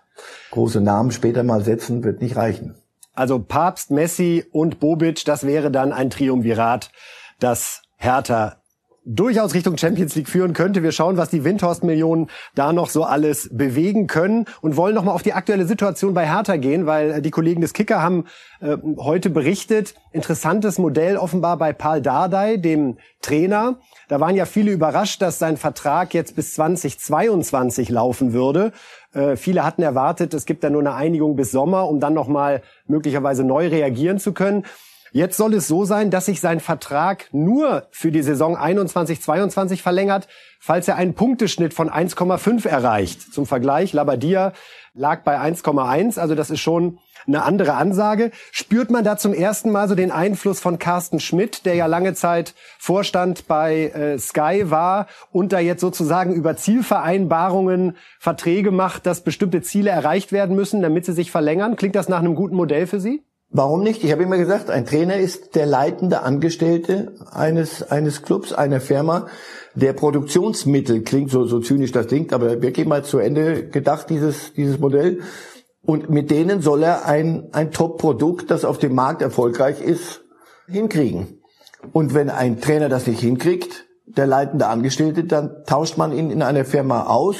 große 0.50 0.80
Namen 0.82 1.12
später 1.12 1.42
mal 1.42 1.64
setzen, 1.64 2.04
wird 2.04 2.20
nicht 2.20 2.36
reichen. 2.36 2.74
Also 3.14 3.38
Papst, 3.38 3.90
Messi 3.90 4.44
und 4.50 4.80
Bobic, 4.80 5.24
das 5.24 5.46
wäre 5.46 5.70
dann 5.70 5.92
ein 5.92 6.10
Triumvirat 6.10 6.90
dass 7.38 7.82
Hertha 7.96 8.56
durchaus 9.04 9.54
Richtung 9.54 9.76
Champions 9.76 10.14
League 10.14 10.28
führen 10.28 10.54
könnte. 10.54 10.82
Wir 10.82 10.92
schauen, 10.92 11.16
was 11.16 11.28
die 11.28 11.44
Windhorst-Millionen 11.44 12.30
da 12.54 12.72
noch 12.72 12.88
so 12.88 13.04
alles 13.04 13.50
bewegen 13.52 14.06
können 14.06 14.46
und 14.62 14.76
wollen 14.76 14.94
nochmal 14.94 15.14
auf 15.14 15.22
die 15.22 15.34
aktuelle 15.34 15.66
Situation 15.66 16.14
bei 16.14 16.26
Hertha 16.26 16.56
gehen, 16.56 16.86
weil 16.86 17.10
äh, 17.10 17.22
die 17.22 17.30
Kollegen 17.30 17.60
des 17.60 17.74
Kicker 17.74 18.00
haben 18.00 18.24
äh, 18.60 18.76
heute 18.98 19.28
berichtet, 19.28 19.94
interessantes 20.12 20.78
Modell 20.78 21.16
offenbar 21.16 21.58
bei 21.58 21.72
Paul 21.72 22.00
Dardai, 22.00 22.56
dem 22.56 22.96
Trainer. 23.20 23.78
Da 24.08 24.20
waren 24.20 24.36
ja 24.36 24.46
viele 24.46 24.72
überrascht, 24.72 25.20
dass 25.20 25.38
sein 25.38 25.56
Vertrag 25.56 26.14
jetzt 26.14 26.34
bis 26.34 26.54
2022 26.54 27.90
laufen 27.90 28.32
würde. 28.32 28.72
Äh, 29.12 29.36
viele 29.36 29.64
hatten 29.64 29.82
erwartet, 29.82 30.32
es 30.32 30.46
gibt 30.46 30.64
da 30.64 30.70
nur 30.70 30.80
eine 30.80 30.94
Einigung 30.94 31.36
bis 31.36 31.50
Sommer, 31.50 31.88
um 31.88 32.00
dann 32.00 32.14
nochmal 32.14 32.62
möglicherweise 32.86 33.44
neu 33.44 33.68
reagieren 33.68 34.18
zu 34.18 34.32
können. 34.32 34.64
Jetzt 35.16 35.36
soll 35.36 35.54
es 35.54 35.68
so 35.68 35.84
sein, 35.84 36.10
dass 36.10 36.26
sich 36.26 36.40
sein 36.40 36.58
Vertrag 36.58 37.28
nur 37.30 37.86
für 37.92 38.10
die 38.10 38.24
Saison 38.24 38.58
21-22 38.58 39.80
verlängert, 39.80 40.26
falls 40.58 40.88
er 40.88 40.96
einen 40.96 41.14
Punkteschnitt 41.14 41.72
von 41.72 41.88
1,5 41.88 42.66
erreicht. 42.66 43.32
Zum 43.32 43.46
Vergleich, 43.46 43.92
Labadia 43.92 44.52
lag 44.92 45.22
bei 45.22 45.38
1,1, 45.38 46.18
also 46.18 46.34
das 46.34 46.50
ist 46.50 46.58
schon 46.58 46.98
eine 47.28 47.44
andere 47.44 47.74
Ansage. 47.74 48.32
Spürt 48.50 48.90
man 48.90 49.04
da 49.04 49.16
zum 49.16 49.32
ersten 49.32 49.70
Mal 49.70 49.88
so 49.88 49.94
den 49.94 50.10
Einfluss 50.10 50.58
von 50.58 50.80
Carsten 50.80 51.20
Schmidt, 51.20 51.64
der 51.64 51.76
ja 51.76 51.86
lange 51.86 52.14
Zeit 52.14 52.52
Vorstand 52.80 53.46
bei 53.46 53.90
äh, 53.90 54.18
Sky 54.18 54.68
war 54.72 55.06
und 55.30 55.52
da 55.52 55.60
jetzt 55.60 55.80
sozusagen 55.80 56.34
über 56.34 56.56
Zielvereinbarungen 56.56 57.96
Verträge 58.18 58.72
macht, 58.72 59.06
dass 59.06 59.22
bestimmte 59.22 59.62
Ziele 59.62 59.90
erreicht 59.90 60.32
werden 60.32 60.56
müssen, 60.56 60.82
damit 60.82 61.06
sie 61.06 61.12
sich 61.12 61.30
verlängern? 61.30 61.76
Klingt 61.76 61.94
das 61.94 62.08
nach 62.08 62.18
einem 62.18 62.34
guten 62.34 62.56
Modell 62.56 62.88
für 62.88 62.98
Sie? 62.98 63.22
Warum 63.56 63.84
nicht? 63.84 64.02
Ich 64.02 64.10
habe 64.10 64.24
immer 64.24 64.36
gesagt, 64.36 64.68
ein 64.68 64.84
Trainer 64.84 65.16
ist 65.16 65.54
der 65.54 65.64
leitende 65.64 66.22
Angestellte 66.22 67.14
eines, 67.30 67.88
eines 67.88 68.22
Clubs, 68.22 68.52
einer 68.52 68.80
Firma, 68.80 69.28
der 69.76 69.92
Produktionsmittel 69.92 71.02
klingt, 71.02 71.30
so, 71.30 71.44
so 71.44 71.60
zynisch 71.60 71.92
das 71.92 72.08
klingt, 72.08 72.32
aber 72.32 72.60
wirklich 72.62 72.84
mal 72.84 73.04
zu 73.04 73.18
Ende 73.18 73.68
gedacht, 73.68 74.10
dieses, 74.10 74.54
dieses 74.54 74.80
Modell. 74.80 75.20
Und 75.82 76.10
mit 76.10 76.32
denen 76.32 76.62
soll 76.62 76.82
er 76.82 77.06
ein, 77.06 77.46
ein 77.52 77.70
Top-Produkt, 77.70 78.50
das 78.50 78.64
auf 78.64 78.78
dem 78.78 78.96
Markt 78.96 79.22
erfolgreich 79.22 79.80
ist, 79.80 80.22
hinkriegen. 80.66 81.40
Und 81.92 82.12
wenn 82.12 82.30
ein 82.30 82.60
Trainer 82.60 82.88
das 82.88 83.06
nicht 83.06 83.20
hinkriegt, 83.20 83.86
der 84.06 84.26
leitende 84.26 84.66
Angestellte, 84.66 85.24
dann 85.24 85.64
tauscht 85.66 85.96
man 85.96 86.12
ihn 86.12 86.30
in 86.30 86.42
einer 86.42 86.64
Firma 86.64 87.04
aus, 87.04 87.36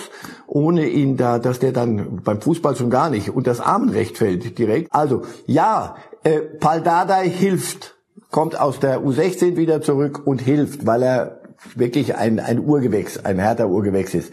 ohne 0.47 0.89
ihn 0.89 1.17
da, 1.17 1.39
dass 1.39 1.59
der 1.59 1.73
dann 1.73 2.23
beim 2.25 2.41
Fußball 2.41 2.75
schon 2.77 2.91
gar 2.91 3.11
nicht 3.11 3.31
und 3.31 3.47
das 3.47 3.61
Armenrecht 3.61 4.17
fällt 4.17 4.59
direkt. 4.59 4.93
Also 4.93 5.23
ja, 5.47 5.97
äh, 6.23 6.41
Paldadei 6.41 7.29
hilft, 7.29 7.95
kommt 8.31 8.59
aus 8.59 8.81
der 8.81 9.01
U16 9.01 9.57
wieder 9.57 9.83
zurück 9.83 10.27
und 10.27 10.41
hilft, 10.41 10.87
weil 10.87 11.03
er 11.03 11.41
wirklich 11.75 12.17
ein, 12.17 12.41
ein 12.41 12.59
Urgewächs, 12.59 13.25
ein 13.25 13.39
härter 13.39 13.69
Urgewächs 13.69 14.15
ist. 14.15 14.33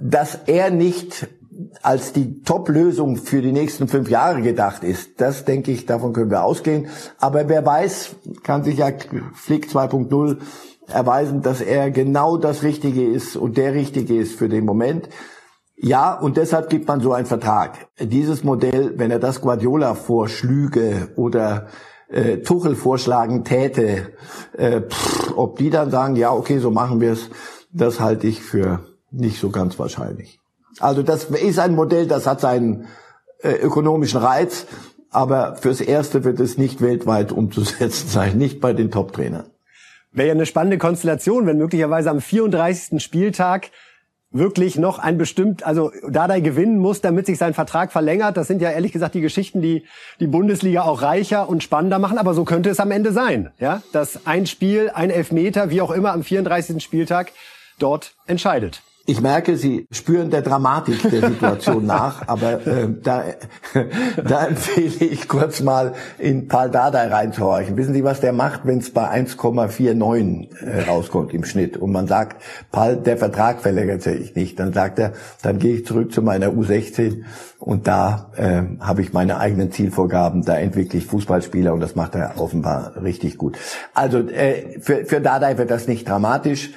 Dass 0.00 0.38
er 0.46 0.70
nicht 0.70 1.28
als 1.82 2.12
die 2.12 2.42
Top-Lösung 2.42 3.16
für 3.16 3.42
die 3.42 3.52
nächsten 3.52 3.86
fünf 3.86 4.10
Jahre 4.10 4.42
gedacht 4.42 4.82
ist, 4.82 5.20
das 5.20 5.44
denke 5.44 5.70
ich, 5.70 5.86
davon 5.86 6.12
können 6.12 6.30
wir 6.30 6.42
ausgehen. 6.42 6.88
Aber 7.18 7.48
wer 7.48 7.64
weiß, 7.64 8.16
kann 8.42 8.64
sich 8.64 8.78
ja 8.78 8.88
Flick 9.34 9.66
2.0 9.66 10.38
erweisen, 10.88 11.42
dass 11.42 11.60
er 11.60 11.90
genau 11.90 12.36
das 12.36 12.62
Richtige 12.62 13.04
ist 13.04 13.36
und 13.36 13.56
der 13.56 13.74
Richtige 13.74 14.18
ist 14.18 14.38
für 14.38 14.48
den 14.48 14.64
Moment. 14.64 15.08
Ja, 15.76 16.18
und 16.18 16.36
deshalb 16.36 16.70
gibt 16.70 16.86
man 16.86 17.00
so 17.00 17.12
einen 17.12 17.26
Vertrag. 17.26 17.88
Dieses 17.98 18.44
Modell, 18.44 18.94
wenn 18.96 19.10
er 19.10 19.18
das 19.18 19.40
Guardiola 19.40 19.94
vorschlüge 19.94 21.08
oder 21.16 21.66
äh, 22.08 22.38
Tuchel 22.38 22.76
vorschlagen 22.76 23.44
täte, 23.44 24.12
äh, 24.56 24.82
pff, 24.82 25.36
ob 25.36 25.58
die 25.58 25.70
dann 25.70 25.90
sagen, 25.90 26.16
ja, 26.16 26.32
okay, 26.32 26.58
so 26.58 26.70
machen 26.70 27.00
wir 27.00 27.12
es, 27.12 27.28
das 27.72 27.98
halte 28.00 28.26
ich 28.26 28.40
für 28.40 28.80
nicht 29.10 29.40
so 29.40 29.50
ganz 29.50 29.78
wahrscheinlich. 29.78 30.40
Also 30.80 31.02
das 31.02 31.24
ist 31.24 31.58
ein 31.58 31.74
Modell, 31.74 32.06
das 32.06 32.26
hat 32.26 32.40
seinen 32.40 32.86
äh, 33.40 33.52
ökonomischen 33.52 34.20
Reiz, 34.20 34.66
aber 35.10 35.56
fürs 35.56 35.80
Erste 35.80 36.24
wird 36.24 36.40
es 36.40 36.58
nicht 36.58 36.80
weltweit 36.80 37.32
umzusetzen 37.32 38.08
sein, 38.10 38.38
nicht 38.38 38.60
bei 38.60 38.72
den 38.72 38.90
Top-Trainern. 38.90 39.46
Wäre 40.14 40.28
ja 40.28 40.34
eine 40.34 40.46
spannende 40.46 40.78
Konstellation, 40.78 41.44
wenn 41.46 41.58
möglicherweise 41.58 42.08
am 42.08 42.20
34. 42.20 43.02
Spieltag 43.02 43.70
wirklich 44.30 44.76
noch 44.76 45.00
ein 45.00 45.18
bestimmt, 45.18 45.66
also 45.66 45.90
Dardai 46.08 46.38
gewinnen 46.40 46.78
muss, 46.78 47.00
damit 47.00 47.26
sich 47.26 47.36
sein 47.36 47.52
Vertrag 47.52 47.90
verlängert. 47.90 48.36
Das 48.36 48.46
sind 48.46 48.62
ja 48.62 48.70
ehrlich 48.70 48.92
gesagt 48.92 49.16
die 49.16 49.20
Geschichten, 49.20 49.60
die 49.60 49.84
die 50.20 50.28
Bundesliga 50.28 50.82
auch 50.82 51.02
reicher 51.02 51.48
und 51.48 51.64
spannender 51.64 51.98
machen. 51.98 52.18
Aber 52.18 52.32
so 52.32 52.44
könnte 52.44 52.70
es 52.70 52.78
am 52.78 52.92
Ende 52.92 53.12
sein, 53.12 53.50
ja, 53.58 53.82
dass 53.92 54.24
ein 54.24 54.46
Spiel, 54.46 54.90
ein 54.94 55.10
Elfmeter, 55.10 55.70
wie 55.70 55.80
auch 55.80 55.90
immer, 55.90 56.12
am 56.12 56.22
34. 56.22 56.82
Spieltag 56.82 57.32
dort 57.80 58.14
entscheidet. 58.26 58.82
Ich 59.06 59.20
merke, 59.20 59.58
Sie 59.58 59.86
spüren 59.90 60.30
der 60.30 60.40
Dramatik 60.40 61.02
der 61.10 61.28
Situation 61.28 61.84
nach, 61.86 62.26
aber 62.26 62.66
äh, 62.66 62.88
da, 63.02 63.24
da 64.24 64.46
empfehle 64.46 65.04
ich 65.04 65.28
kurz 65.28 65.60
mal 65.60 65.92
in 66.18 66.48
Paul 66.48 66.70
Dardai 66.70 67.08
reinzuhorchen. 67.08 67.76
Wissen 67.76 67.92
Sie, 67.92 68.02
was 68.02 68.20
der 68.20 68.32
macht, 68.32 68.62
wenn 68.64 68.78
es 68.78 68.90
bei 68.90 69.06
1,49 69.10 70.64
äh, 70.64 70.82
rauskommt 70.84 71.34
im 71.34 71.44
Schnitt 71.44 71.76
und 71.76 71.92
man 71.92 72.06
sagt, 72.06 72.42
Paul, 72.72 72.96
der 72.96 73.18
Vertrag 73.18 73.60
verlängert 73.60 74.00
sich 74.00 74.34
nicht, 74.34 74.58
dann 74.58 74.72
sagt 74.72 74.98
er, 74.98 75.12
dann 75.42 75.58
gehe 75.58 75.74
ich 75.74 75.84
zurück 75.84 76.10
zu 76.10 76.22
meiner 76.22 76.48
U16 76.48 77.24
und 77.58 77.86
da 77.86 78.30
äh, 78.36 78.62
habe 78.80 79.02
ich 79.02 79.12
meine 79.12 79.38
eigenen 79.38 79.70
Zielvorgaben, 79.70 80.46
da 80.46 80.56
entwickle 80.56 80.98
ich 80.98 81.06
Fußballspieler 81.06 81.74
und 81.74 81.80
das 81.80 81.94
macht 81.94 82.14
er 82.14 82.40
offenbar 82.40 83.02
richtig 83.02 83.36
gut. 83.36 83.58
Also 83.92 84.20
äh, 84.20 84.80
für, 84.80 85.04
für 85.04 85.20
Dardai 85.20 85.58
wird 85.58 85.70
das 85.70 85.88
nicht 85.88 86.08
dramatisch 86.08 86.70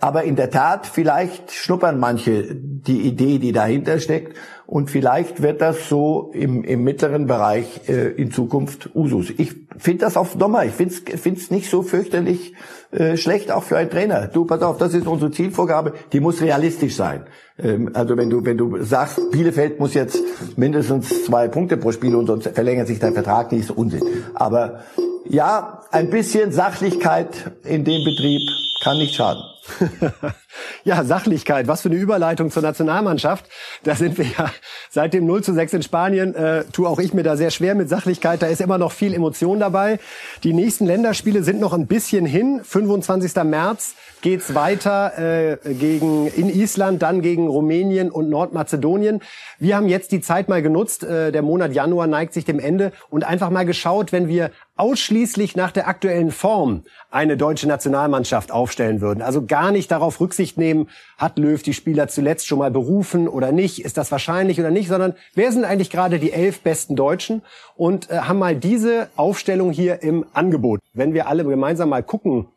aber 0.00 0.24
in 0.24 0.36
der 0.36 0.50
Tat, 0.50 0.86
vielleicht 0.86 1.52
schnuppern 1.52 2.00
manche 2.00 2.54
die 2.54 3.02
Idee, 3.02 3.38
die 3.38 3.52
dahinter 3.52 4.00
steckt. 4.00 4.36
Und 4.66 4.90
vielleicht 4.90 5.40
wird 5.40 5.62
das 5.62 5.88
so 5.88 6.30
im, 6.34 6.62
im 6.62 6.84
mittleren 6.84 7.26
Bereich 7.26 7.88
äh, 7.88 8.08
in 8.10 8.30
Zukunft 8.30 8.90
Usus. 8.94 9.30
Ich 9.38 9.54
finde 9.78 10.04
das 10.04 10.16
auf 10.16 10.36
Sommer. 10.38 10.64
Ich 10.66 10.72
finde 10.72 10.94
es 11.14 11.50
nicht 11.50 11.70
so 11.70 11.82
fürchterlich 11.82 12.54
äh, 12.90 13.16
schlecht, 13.16 13.50
auch 13.50 13.62
für 13.62 13.78
einen 13.78 13.88
Trainer. 13.88 14.26
Du, 14.26 14.44
pass 14.44 14.60
auf, 14.60 14.76
das 14.76 14.92
ist 14.92 15.06
unsere 15.06 15.30
Zielvorgabe. 15.30 15.94
Die 16.12 16.20
muss 16.20 16.42
realistisch 16.42 16.96
sein. 16.96 17.24
Ähm, 17.58 17.90
also 17.94 18.16
wenn 18.16 18.28
du, 18.28 18.44
wenn 18.44 18.58
du 18.58 18.82
sagst, 18.82 19.30
Bielefeld 19.30 19.80
muss 19.80 19.94
jetzt 19.94 20.22
mindestens 20.58 21.24
zwei 21.24 21.48
Punkte 21.48 21.76
pro 21.76 21.92
Spiel 21.92 22.14
und 22.14 22.26
sonst 22.26 22.48
verlängert 22.48 22.88
sich 22.88 22.98
dein 22.98 23.14
Vertrag 23.14 23.52
nicht, 23.52 23.62
ist 23.62 23.70
Unsinn. 23.70 24.02
Aber 24.34 24.80
ja, 25.28 25.82
ein 25.92 26.10
bisschen 26.10 26.52
Sachlichkeit 26.52 27.52
in 27.64 27.84
dem 27.84 28.04
Betrieb 28.04 28.42
kann 28.82 28.98
nicht 28.98 29.14
schaden. 29.14 29.42
Ja, 30.84 31.04
Sachlichkeit. 31.04 31.68
Was 31.68 31.82
für 31.82 31.88
eine 31.88 31.98
Überleitung 31.98 32.50
zur 32.50 32.62
Nationalmannschaft. 32.62 33.46
Da 33.82 33.94
sind 33.94 34.18
wir 34.18 34.24
ja 34.24 34.50
seit 34.90 35.12
dem 35.12 35.26
0 35.26 35.42
zu 35.42 35.52
6 35.52 35.74
in 35.74 35.82
Spanien, 35.82 36.34
äh, 36.34 36.64
tue 36.72 36.88
auch 36.88 36.98
ich 36.98 37.14
mir 37.14 37.22
da 37.22 37.36
sehr 37.36 37.50
schwer 37.50 37.74
mit 37.74 37.88
Sachlichkeit. 37.88 38.42
Da 38.42 38.46
ist 38.46 38.60
immer 38.60 38.78
noch 38.78 38.92
viel 38.92 39.14
Emotion 39.14 39.60
dabei. 39.60 39.98
Die 40.44 40.52
nächsten 40.52 40.86
Länderspiele 40.86 41.42
sind 41.42 41.60
noch 41.60 41.72
ein 41.72 41.86
bisschen 41.86 42.26
hin. 42.26 42.60
25. 42.62 43.34
März 43.44 43.94
geht's 44.20 44.54
weiter 44.54 45.18
äh, 45.18 45.74
gegen 45.74 46.26
in 46.28 46.48
Island, 46.48 47.02
dann 47.02 47.22
gegen 47.22 47.46
Rumänien 47.46 48.10
und 48.10 48.30
Nordmazedonien. 48.30 49.20
Wir 49.58 49.76
haben 49.76 49.88
jetzt 49.88 50.12
die 50.12 50.20
Zeit 50.20 50.48
mal 50.48 50.62
genutzt. 50.62 51.04
Äh, 51.04 51.32
der 51.32 51.42
Monat 51.42 51.72
Januar 51.72 52.06
neigt 52.06 52.34
sich 52.34 52.44
dem 52.44 52.58
Ende 52.58 52.92
und 53.10 53.24
einfach 53.24 53.50
mal 53.50 53.66
geschaut, 53.66 54.12
wenn 54.12 54.28
wir 54.28 54.50
ausschließlich 54.76 55.56
nach 55.56 55.72
der 55.72 55.88
aktuellen 55.88 56.30
Form 56.30 56.84
eine 57.10 57.36
deutsche 57.36 57.66
Nationalmannschaft 57.66 58.52
aufstellen 58.52 59.00
würden. 59.00 59.22
Also 59.22 59.44
gar 59.44 59.57
nicht 59.70 59.90
darauf 59.90 60.20
Rücksicht 60.20 60.56
nehmen, 60.56 60.88
hat 61.16 61.38
Löw 61.38 61.62
die 61.62 61.74
Spieler 61.74 62.08
zuletzt 62.08 62.46
schon 62.46 62.58
mal 62.58 62.70
berufen 62.70 63.28
oder 63.28 63.52
nicht, 63.52 63.84
ist 63.84 63.96
das 63.96 64.10
wahrscheinlich 64.10 64.58
oder 64.60 64.70
nicht, 64.70 64.88
sondern 64.88 65.14
wer 65.34 65.52
sind 65.52 65.64
eigentlich 65.64 65.90
gerade 65.90 66.18
die 66.18 66.32
elf 66.32 66.60
besten 66.60 66.96
Deutschen 66.96 67.42
und 67.76 68.10
äh, 68.10 68.18
haben 68.20 68.38
mal 68.38 68.56
diese 68.56 69.08
Aufstellung 69.16 69.72
hier 69.72 70.02
im 70.02 70.24
Angebot. 70.32 70.80
Wenn 70.94 71.14
wir 71.14 71.28
alle 71.28 71.44
gemeinsam 71.44 71.90
mal 71.90 72.02
gucken 72.02 72.48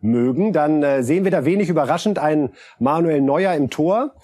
mögen, 0.00 0.52
dann 0.52 0.82
äh, 0.82 1.02
sehen 1.02 1.24
wir 1.24 1.30
da 1.30 1.44
wenig 1.44 1.68
überraschend 1.68 2.18
einen 2.18 2.50
Manuel 2.78 3.20
Neuer 3.20 3.54
im 3.54 3.70
Tor. 3.70 4.14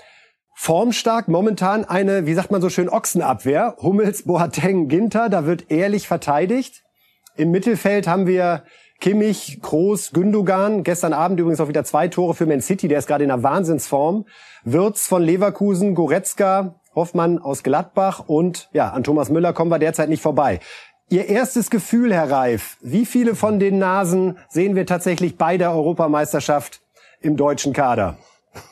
Formstark 0.54 1.26
momentan 1.28 1.86
eine, 1.86 2.26
wie 2.26 2.34
sagt 2.34 2.50
man 2.50 2.60
so 2.60 2.68
schön, 2.68 2.90
Ochsenabwehr. 2.90 3.76
Hummels, 3.80 4.24
Boateng, 4.24 4.88
Ginter, 4.88 5.30
da 5.30 5.46
wird 5.46 5.70
ehrlich 5.70 6.06
verteidigt. 6.06 6.82
Im 7.36 7.50
Mittelfeld 7.50 8.06
haben 8.06 8.26
wir 8.26 8.64
Kimmich, 9.00 9.60
Groß, 9.62 10.12
Gündogan. 10.12 10.84
Gestern 10.84 11.14
Abend 11.14 11.40
übrigens 11.40 11.60
auch 11.60 11.68
wieder 11.68 11.84
zwei 11.84 12.08
Tore 12.08 12.34
für 12.34 12.46
Man 12.46 12.60
City. 12.60 12.86
Der 12.86 12.98
ist 12.98 13.06
gerade 13.06 13.24
in 13.24 13.30
einer 13.30 13.42
Wahnsinnsform. 13.42 14.26
Wirtz 14.62 15.06
von 15.06 15.22
Leverkusen, 15.22 15.94
Goretzka, 15.94 16.74
Hoffmann 16.94 17.38
aus 17.38 17.62
Gladbach 17.62 18.24
und 18.26 18.68
ja, 18.72 18.90
an 18.90 19.02
Thomas 19.02 19.30
Müller 19.30 19.52
kommen 19.54 19.70
wir 19.70 19.78
derzeit 19.78 20.10
nicht 20.10 20.22
vorbei. 20.22 20.60
Ihr 21.08 21.26
erstes 21.26 21.70
Gefühl, 21.70 22.12
Herr 22.12 22.30
Reif, 22.30 22.76
wie 22.82 23.06
viele 23.06 23.34
von 23.34 23.58
den 23.58 23.78
Nasen 23.78 24.38
sehen 24.48 24.76
wir 24.76 24.86
tatsächlich 24.86 25.36
bei 25.38 25.56
der 25.56 25.72
Europameisterschaft 25.72 26.82
im 27.20 27.36
deutschen 27.36 27.72
Kader? 27.72 28.18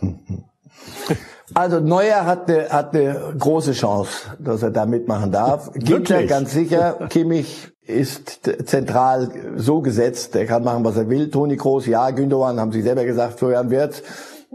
Also 1.54 1.80
Neuer 1.80 2.26
hat 2.26 2.50
eine, 2.50 2.68
hat 2.68 2.94
eine 2.94 3.34
große 3.38 3.72
Chance, 3.72 4.10
dass 4.38 4.62
er 4.62 4.70
da 4.70 4.86
mitmachen 4.86 5.32
darf. 5.32 5.70
Ginter 5.74 6.24
ganz 6.26 6.52
sicher. 6.52 7.08
Kimmich 7.08 7.72
ist 7.82 8.50
zentral 8.66 9.30
so 9.56 9.80
gesetzt, 9.80 10.34
der 10.34 10.46
kann 10.46 10.62
machen, 10.62 10.84
was 10.84 10.96
er 10.96 11.08
will. 11.08 11.30
Toni 11.30 11.56
Kroos, 11.56 11.86
ja, 11.86 12.10
Gündogan, 12.10 12.60
haben 12.60 12.72
Sie 12.72 12.82
selber 12.82 13.04
gesagt, 13.04 13.38
Florian 13.38 13.70
Wirtz. 13.70 14.02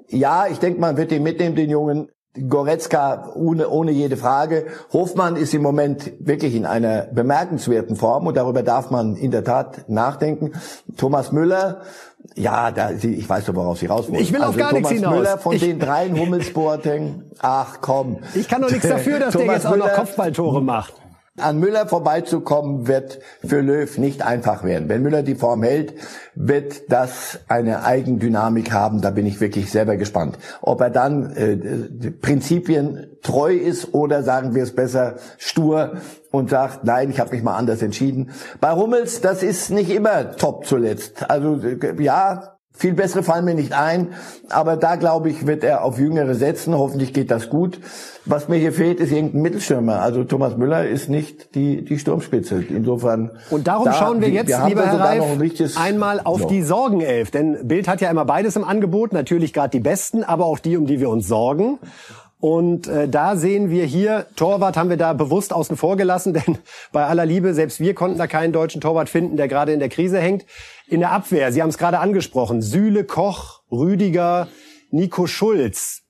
Ja, 0.08 0.46
ich 0.48 0.60
denke, 0.60 0.80
man 0.80 0.98
wird 0.98 1.12
ihn 1.12 1.24
mitnehmen, 1.24 1.56
den 1.56 1.70
Jungen. 1.70 2.10
Goretzka 2.50 3.32
ohne, 3.36 3.70
ohne 3.70 3.92
jede 3.92 4.18
Frage. 4.18 4.66
Hofmann 4.92 5.36
ist 5.36 5.54
im 5.54 5.62
Moment 5.62 6.14
wirklich 6.20 6.56
in 6.56 6.66
einer 6.66 7.04
bemerkenswerten 7.14 7.96
Form 7.96 8.26
und 8.26 8.36
darüber 8.36 8.64
darf 8.64 8.90
man 8.90 9.16
in 9.16 9.30
der 9.30 9.44
Tat 9.44 9.88
nachdenken. 9.88 10.54
Thomas 10.98 11.32
Müller, 11.32 11.82
ja, 12.36 12.72
da, 12.72 12.92
ich 12.92 13.28
weiß 13.28 13.46
doch, 13.46 13.56
worauf 13.56 13.78
Sie 13.78 13.86
raus 13.86 14.10
wollen. 14.10 14.22
Ich 14.22 14.32
will 14.34 14.42
also 14.42 14.52
auf 14.52 14.58
gar 14.58 14.70
Thomas 14.70 14.92
nichts 14.92 15.06
hinaus. 15.06 15.20
Müller 15.20 15.38
von 15.38 15.56
ich, 15.56 15.62
den 15.62 15.80
dreien 15.80 16.20
Hummels, 16.20 16.52
Boateng, 16.54 17.24
ach 17.40 17.78
komm. 17.82 18.18
Ich 18.34 18.48
kann 18.48 18.62
doch 18.62 18.72
nichts 18.72 18.88
dafür, 18.88 19.20
dass 19.20 19.34
der 19.34 19.46
jetzt 19.46 19.66
auch 19.68 19.76
noch 19.76 19.94
Kopfballtore 19.94 20.62
macht. 20.62 20.94
An 21.40 21.60
Müller 21.60 21.88
vorbeizukommen 21.88 22.88
wird 22.88 23.20
für 23.44 23.62
Löw 23.62 23.98
nicht 23.98 24.22
einfach 24.22 24.64
werden. 24.64 24.88
Wenn 24.88 25.02
Müller 25.02 25.24
die 25.24 25.34
Form 25.34 25.64
hält, 25.64 25.96
wird 26.36 26.92
das 26.92 27.40
eine 27.48 27.84
Eigendynamik 27.84 28.72
haben. 28.72 29.02
Da 29.02 29.10
bin 29.10 29.26
ich 29.26 29.42
wirklich 29.42 29.72
selber 29.72 29.98
gespannt. 29.98 30.38
Ob 30.62 30.80
er 30.80 30.92
dann 30.92 31.36
äh, 31.36 32.12
Prinzipien 32.12 33.18
treu 33.24 33.56
ist 33.56 33.96
oder 33.96 34.22
sagen 34.22 34.54
wir 34.54 34.62
es 34.62 34.76
besser 34.76 35.16
stur 35.40 35.94
und 36.30 36.52
sagt, 36.52 36.84
nein, 36.84 37.10
ich 37.10 37.20
habe 37.20 37.32
mich 37.32 37.42
mal 37.42 37.58
anders 37.58 37.82
entschieden. 37.82 38.30
Bei 38.62 38.74
Hummels, 38.74 39.22
das 39.22 39.42
ist 39.42 39.72
nicht 39.72 39.90
immer 39.90 40.36
top 40.36 40.68
zuletzt. 40.68 41.32
Also 41.32 41.60
ja, 41.98 42.53
viel 42.76 42.94
bessere 42.94 43.24
fallen 43.24 43.46
mir 43.46 43.54
nicht 43.54 43.74
ein, 43.74 44.10
aber 44.50 44.78
da 44.78 44.96
glaube 44.96 45.30
ich, 45.30 45.46
wird 45.46 45.64
er 45.64 45.84
auf 45.84 46.00
Jüngere 46.00 46.34
setzen. 46.34 46.76
Hoffentlich 46.76 47.14
geht 47.14 47.30
das 47.30 47.50
gut. 47.50 47.80
Was 48.26 48.50
mir 48.50 48.56
hier 48.56 48.74
fehlt, 48.74 49.00
ist 49.00 49.12
irgendein 49.12 49.42
Mittelstürmer. 49.42 50.02
Also 50.02 50.24
Thomas 50.24 50.58
Müller 50.58 50.88
ist 50.88 51.10
nicht 51.10 51.56
die, 51.56 51.86
die 51.86 52.00
Sturmspitze. 52.00 52.64
Insofern. 52.70 53.32
Und 53.52 53.68
darum 53.68 53.86
da, 53.86 53.94
schauen 53.94 54.22
wir 54.22 54.30
jetzt, 54.30 54.50
wir 54.50 54.66
lieber 54.68 54.86
Herr 54.86 55.00
Reif, 55.00 55.24
ein 55.24 55.78
einmal 55.78 56.22
auf 56.24 56.42
so. 56.42 56.48
die 56.48 56.64
Sorgenelf. 56.64 57.32
Denn 57.32 57.68
Bild 57.68 57.88
hat 57.88 58.02
ja 58.02 58.10
immer 58.10 58.26
beides 58.26 58.56
im 58.56 58.64
Angebot. 58.64 59.14
Natürlich 59.14 59.54
gerade 59.54 59.70
die 59.70 59.80
besten, 59.80 60.24
aber 60.24 60.46
auch 60.46 60.60
die, 60.60 60.76
um 60.76 60.88
die 60.88 61.00
wir 61.00 61.10
uns 61.10 61.28
sorgen. 61.28 61.80
Und 62.44 62.90
äh, 62.90 63.08
da 63.08 63.38
sehen 63.38 63.70
wir 63.70 63.86
hier, 63.86 64.28
Torwart 64.36 64.76
haben 64.76 64.90
wir 64.90 64.98
da 64.98 65.14
bewusst 65.14 65.54
außen 65.54 65.78
vor 65.78 65.96
gelassen, 65.96 66.34
denn 66.34 66.58
bei 66.92 67.06
aller 67.06 67.26
Liebe, 67.26 67.54
selbst 67.54 67.80
wir 67.80 67.94
konnten 67.94 68.18
da 68.18 68.28
keinen 68.28 68.52
deutschen 68.52 68.82
Torwart 68.82 69.08
finden, 69.08 69.38
der 69.38 69.48
gerade 69.48 69.72
in 69.72 69.80
der 69.80 69.88
Krise 69.88 70.20
hängt. 70.20 70.46
In 70.88 71.00
der 71.00 71.14
Abwehr, 71.14 71.54
Sie 71.54 71.62
haben 71.62 71.70
es 71.70 71.78
gerade 71.78 72.00
angesprochen, 72.00 72.62
Süle, 72.62 73.06
Koch, 73.06 73.62
Rüdiger, 73.72 74.50
Nico 74.92 75.26
Schulz. 75.26 76.02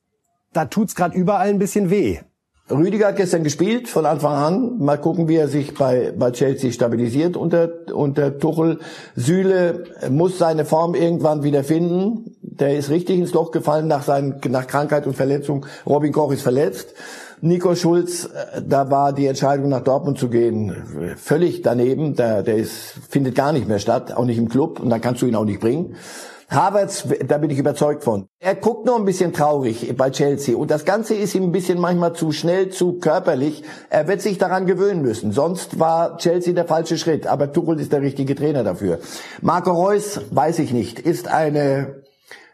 Da 0.54 0.66
tut's 0.66 0.96
gerade 0.96 1.16
überall 1.16 1.50
ein 1.50 1.60
bisschen 1.60 1.92
weh. 1.92 2.22
Rüdiger 2.72 3.08
hat 3.08 3.18
gestern 3.18 3.44
gespielt 3.44 3.90
von 3.90 4.06
Anfang 4.06 4.34
an. 4.34 4.80
Mal 4.80 4.98
gucken, 4.98 5.28
wie 5.28 5.36
er 5.36 5.50
sich 5.50 5.74
bei, 5.74 6.14
bei 6.18 6.32
Chelsea 6.32 6.72
stabilisiert 6.72 7.36
unter, 7.36 7.70
unter 7.94 8.40
Tuchel. 8.40 8.80
Süle 9.18 9.84
muss 10.10 10.38
seine 10.38 10.64
Form 10.64 10.96
irgendwann 10.96 11.44
wieder 11.44 11.66
finden. 11.66 12.38
Der 12.42 12.78
ist 12.78 12.90
richtig 12.90 13.20
ins 13.20 13.34
Loch 13.34 13.52
gefallen 13.52 13.88
nach, 13.88 14.04
seinen, 14.04 14.40
nach 14.48 14.68
Krankheit 14.68 15.06
und 15.08 15.16
Verletzung. 15.16 15.66
Robin 15.86 16.14
Koch 16.14 16.32
ist 16.32 16.42
verletzt. 16.42 16.94
Nico 17.42 17.76
Schulz, 17.76 18.26
äh, 18.26 18.62
da 18.66 18.90
war 18.90 19.12
die 19.12 19.28
Entscheidung 19.28 19.68
nach 19.68 19.82
Dortmund 19.82 20.18
zu 20.18 20.30
gehen 20.30 21.18
völlig 21.18 21.64
daneben. 21.64 22.16
Der, 22.16 22.44
der 22.44 22.56
ist, 22.56 22.94
findet 23.10 23.36
gar 23.36 23.52
nicht 23.52 23.68
mehr 23.68 23.80
statt, 23.80 24.16
auch 24.16 24.24
nicht 24.24 24.38
im 24.38 24.48
Club. 24.48 24.80
Und 24.80 24.90
dann 24.90 25.02
kannst 25.02 25.22
du 25.22 25.26
ihn 25.26 25.36
auch 25.36 25.44
nicht 25.44 25.60
bringen. 25.60 25.98
Havertz, 26.54 27.08
da 27.26 27.38
bin 27.38 27.50
ich 27.50 27.58
überzeugt 27.58 28.04
von. 28.04 28.28
Er 28.40 28.56
guckt 28.56 28.86
nur 28.86 28.96
ein 28.96 29.06
bisschen 29.06 29.34
traurig 29.34 29.94
bei 29.98 30.10
Chelsea 30.10 30.56
und 30.56 30.72
das 30.72 30.86
Ganze 30.86 31.16
ist 31.16 31.36
ihm 31.36 31.44
ein 31.44 31.52
bisschen 31.52 31.80
manchmal 31.80 32.14
zu 32.14 32.32
schnell, 32.32 32.70
zu 32.70 33.00
körperlich. 33.00 33.64
Er 33.90 34.08
wird 34.08 34.22
sich 34.22 34.38
daran 34.38 34.66
gewöhnen 34.66 35.02
müssen. 35.02 35.32
Sonst 35.32 35.80
war 35.80 36.18
Chelsea 36.18 36.54
der 36.54 36.66
falsche 36.66 36.98
Schritt, 36.98 37.28
aber 37.28 37.52
Tuchel 37.52 37.80
ist 37.80 37.92
der 37.92 38.02
richtige 38.02 38.36
Trainer 38.36 38.64
dafür. 38.64 39.00
Marco 39.42 39.72
Reus, 39.72 40.22
weiß 40.32 40.60
ich 40.60 40.74
nicht, 40.74 41.00
ist 41.00 41.28
eine, 41.28 42.04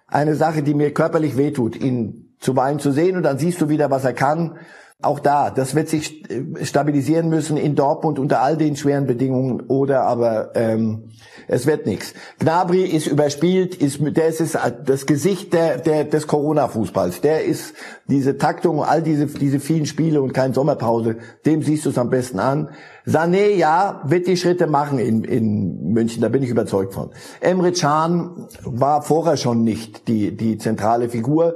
eine 0.07 0.35
Sache, 0.35 0.63
die 0.63 0.73
mir 0.73 0.93
körperlich 0.93 1.37
wehtut, 1.37 1.75
ihn 1.75 2.35
zuweilen 2.39 2.79
zu 2.79 2.91
sehen 2.91 3.17
und 3.17 3.23
dann 3.23 3.37
siehst 3.37 3.59
du 3.61 3.69
wieder, 3.69 3.91
was 3.91 4.05
er 4.05 4.13
kann. 4.13 4.57
Auch 5.01 5.19
da, 5.19 5.49
das 5.49 5.75
wird 5.75 5.87
sich 5.87 6.29
äh, 6.29 6.65
stabilisieren 6.65 7.29
müssen 7.29 7.55
in 7.55 7.73
Dortmund 7.73 8.19
unter 8.19 8.41
all 8.41 8.57
den 8.57 8.75
schweren 8.75 9.07
Bedingungen 9.07 9.61
oder 9.61 10.01
aber 10.01 10.51
ähm, 10.55 11.11
es 11.47 11.65
wird 11.65 11.85
nichts. 11.85 12.13
Gnabry 12.39 12.83
ist 12.83 13.07
überspielt, 13.07 13.75
ist 13.75 14.01
der 14.01 14.27
ist 14.27 14.57
das 14.85 15.05
Gesicht 15.05 15.53
der, 15.53 15.77
der 15.77 16.03
des 16.03 16.27
Corona-Fußballs. 16.27 17.21
Der 17.21 17.45
ist 17.45 17.75
diese 18.07 18.37
Taktung, 18.37 18.83
all 18.83 19.01
diese 19.01 19.27
diese 19.27 19.61
vielen 19.61 19.85
Spiele 19.85 20.21
und 20.21 20.33
keine 20.33 20.53
Sommerpause. 20.53 21.15
Dem 21.45 21.61
siehst 21.61 21.85
du 21.85 21.91
es 21.91 21.97
am 21.97 22.09
besten 22.09 22.39
an. 22.39 22.71
Sané, 23.07 23.55
ja, 23.55 24.01
wird 24.03 24.27
die 24.27 24.35
Schritte 24.35 24.67
machen 24.67 24.99
in, 24.99 25.23
in 25.23 25.93
München, 25.93 26.21
da 26.21 26.27
bin 26.27 26.43
ich 26.43 26.49
überzeugt 26.49 26.93
von. 26.93 27.11
Emre 27.39 27.71
Can 27.71 28.49
war 28.65 29.01
vorher 29.01 29.37
schon 29.37 29.63
nicht 29.63 30.09
die 30.09 30.35
die 30.35 30.57
zentrale 30.57 31.07
Figur. 31.07 31.55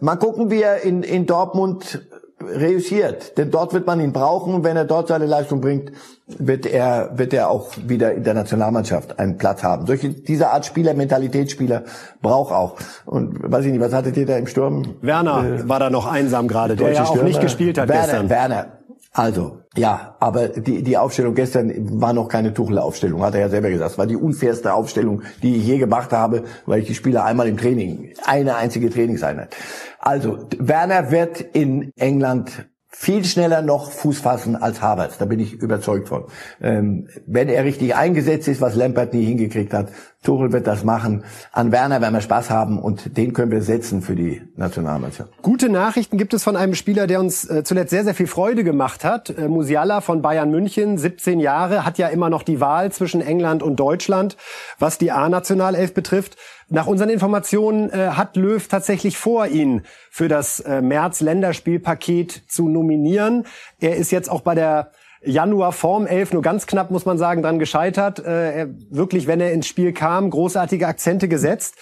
Mal 0.00 0.16
gucken, 0.16 0.50
wie 0.50 0.62
er 0.62 0.82
in, 0.82 1.04
in 1.04 1.26
Dortmund 1.26 2.04
reüssiert. 2.46 3.36
Denn 3.38 3.50
dort 3.50 3.72
wird 3.72 3.86
man 3.86 4.00
ihn 4.00 4.12
brauchen 4.12 4.54
und 4.54 4.64
wenn 4.64 4.76
er 4.76 4.84
dort 4.84 5.08
seine 5.08 5.26
Leistung 5.26 5.60
bringt, 5.60 5.92
wird 6.26 6.66
er, 6.66 7.10
wird 7.16 7.34
er 7.34 7.50
auch 7.50 7.72
wieder 7.86 8.12
in 8.12 8.24
der 8.24 8.34
Nationalmannschaft 8.34 9.18
einen 9.18 9.36
Platz 9.36 9.62
haben. 9.62 9.86
Solche, 9.86 10.08
diese 10.08 10.50
Art 10.50 10.64
Spieler, 10.64 10.94
Mentalitätsspieler 10.94 11.84
braucht 12.22 12.52
auch. 12.52 12.76
Und 13.04 13.38
weiß 13.42 13.66
ich 13.66 13.72
nicht, 13.72 13.80
was 13.80 13.92
hattet 13.92 14.16
ihr 14.16 14.26
da 14.26 14.36
im 14.36 14.46
Sturm? 14.46 14.96
Werner 15.02 15.44
äh, 15.44 15.68
war 15.68 15.80
da 15.80 15.90
noch 15.90 16.06
einsam 16.06 16.48
gerade, 16.48 16.76
der 16.76 16.92
ja 16.92 17.02
auch 17.02 17.10
Stürmer. 17.10 17.28
nicht 17.28 17.40
gespielt 17.40 17.78
hat 17.78 17.88
Werner, 17.88 18.02
gestern. 18.02 18.30
Werner, 18.30 18.66
also, 19.16 19.60
ja, 19.76 20.16
aber 20.18 20.48
die, 20.48 20.82
die 20.82 20.98
Aufstellung 20.98 21.36
gestern 21.36 22.00
war 22.00 22.12
noch 22.12 22.28
keine 22.28 22.52
Tuchel-Aufstellung, 22.52 23.22
hat 23.22 23.34
er 23.34 23.42
ja 23.42 23.48
selber 23.48 23.70
gesagt. 23.70 23.92
Es 23.92 23.98
war 23.98 24.08
die 24.08 24.16
unfairste 24.16 24.74
Aufstellung, 24.74 25.22
die 25.40 25.54
ich 25.54 25.64
je 25.64 25.78
gemacht 25.78 26.10
habe, 26.10 26.42
weil 26.66 26.80
ich 26.80 26.88
die 26.88 26.96
Spieler 26.96 27.24
einmal 27.24 27.46
im 27.46 27.56
Training, 27.56 28.12
eine 28.24 28.56
einzige 28.56 28.90
Trainingseinheit. 28.90 29.54
Also, 30.00 30.48
Werner 30.58 31.12
wird 31.12 31.40
in 31.40 31.92
England 31.96 32.66
viel 32.88 33.24
schneller 33.24 33.62
noch 33.62 33.90
Fuß 33.90 34.18
fassen 34.18 34.56
als 34.56 34.80
Havertz. 34.82 35.18
Da 35.18 35.24
bin 35.26 35.38
ich 35.38 35.52
überzeugt 35.52 36.08
von. 36.08 36.24
Ähm, 36.60 37.08
wenn 37.26 37.48
er 37.48 37.64
richtig 37.64 37.94
eingesetzt 37.94 38.48
ist, 38.48 38.60
was 38.60 38.74
Lampert 38.76 39.14
nie 39.14 39.24
hingekriegt 39.24 39.72
hat, 39.72 39.88
Tuchel 40.24 40.52
wird 40.52 40.66
das 40.66 40.82
machen. 40.82 41.22
An 41.52 41.70
Werner 41.70 42.00
werden 42.00 42.14
wir 42.14 42.20
Spaß 42.20 42.50
haben 42.50 42.78
und 42.80 43.16
den 43.16 43.32
können 43.32 43.52
wir 43.52 43.62
setzen 43.62 44.02
für 44.02 44.16
die 44.16 44.42
Nationalmannschaft. 44.56 45.30
Gute 45.42 45.68
Nachrichten 45.68 46.18
gibt 46.18 46.34
es 46.34 46.42
von 46.42 46.56
einem 46.56 46.74
Spieler, 46.74 47.06
der 47.06 47.20
uns 47.20 47.48
äh, 47.48 47.62
zuletzt 47.62 47.90
sehr, 47.90 48.04
sehr 48.04 48.14
viel 48.14 48.26
Freude 48.26 48.64
gemacht 48.64 49.04
hat. 49.04 49.30
Äh, 49.30 49.48
Musiala 49.48 50.00
von 50.00 50.22
Bayern 50.22 50.50
München, 50.50 50.98
17 50.98 51.38
Jahre, 51.40 51.84
hat 51.84 51.98
ja 51.98 52.08
immer 52.08 52.30
noch 52.30 52.42
die 52.42 52.60
Wahl 52.60 52.90
zwischen 52.90 53.20
England 53.20 53.62
und 53.62 53.76
Deutschland, 53.76 54.36
was 54.78 54.98
die 54.98 55.12
A-Nationalelf 55.12 55.94
betrifft. 55.94 56.36
Nach 56.70 56.86
unseren 56.86 57.10
Informationen 57.10 57.90
äh, 57.90 58.08
hat 58.12 58.36
Löw 58.36 58.66
tatsächlich 58.66 59.18
vor, 59.18 59.46
ihn 59.46 59.82
für 60.10 60.28
das 60.28 60.64
März-Länderspielpaket 60.64 62.44
zu 62.48 62.68
nominieren. 62.68 63.44
Er 63.80 63.96
ist 63.96 64.10
jetzt 64.10 64.30
auch 64.30 64.40
bei 64.40 64.54
der 64.54 64.90
Januar 65.24 65.72
Form 65.72 66.06
11 66.06 66.32
nur 66.32 66.42
ganz 66.42 66.66
knapp, 66.66 66.90
muss 66.90 67.06
man 67.06 67.18
sagen, 67.18 67.42
dran 67.42 67.58
gescheitert. 67.58 68.18
Äh, 68.20 68.68
wirklich, 68.90 69.26
wenn 69.26 69.40
er 69.40 69.52
ins 69.52 69.66
Spiel 69.66 69.92
kam, 69.92 70.30
großartige 70.30 70.86
Akzente 70.86 71.28
gesetzt. 71.28 71.76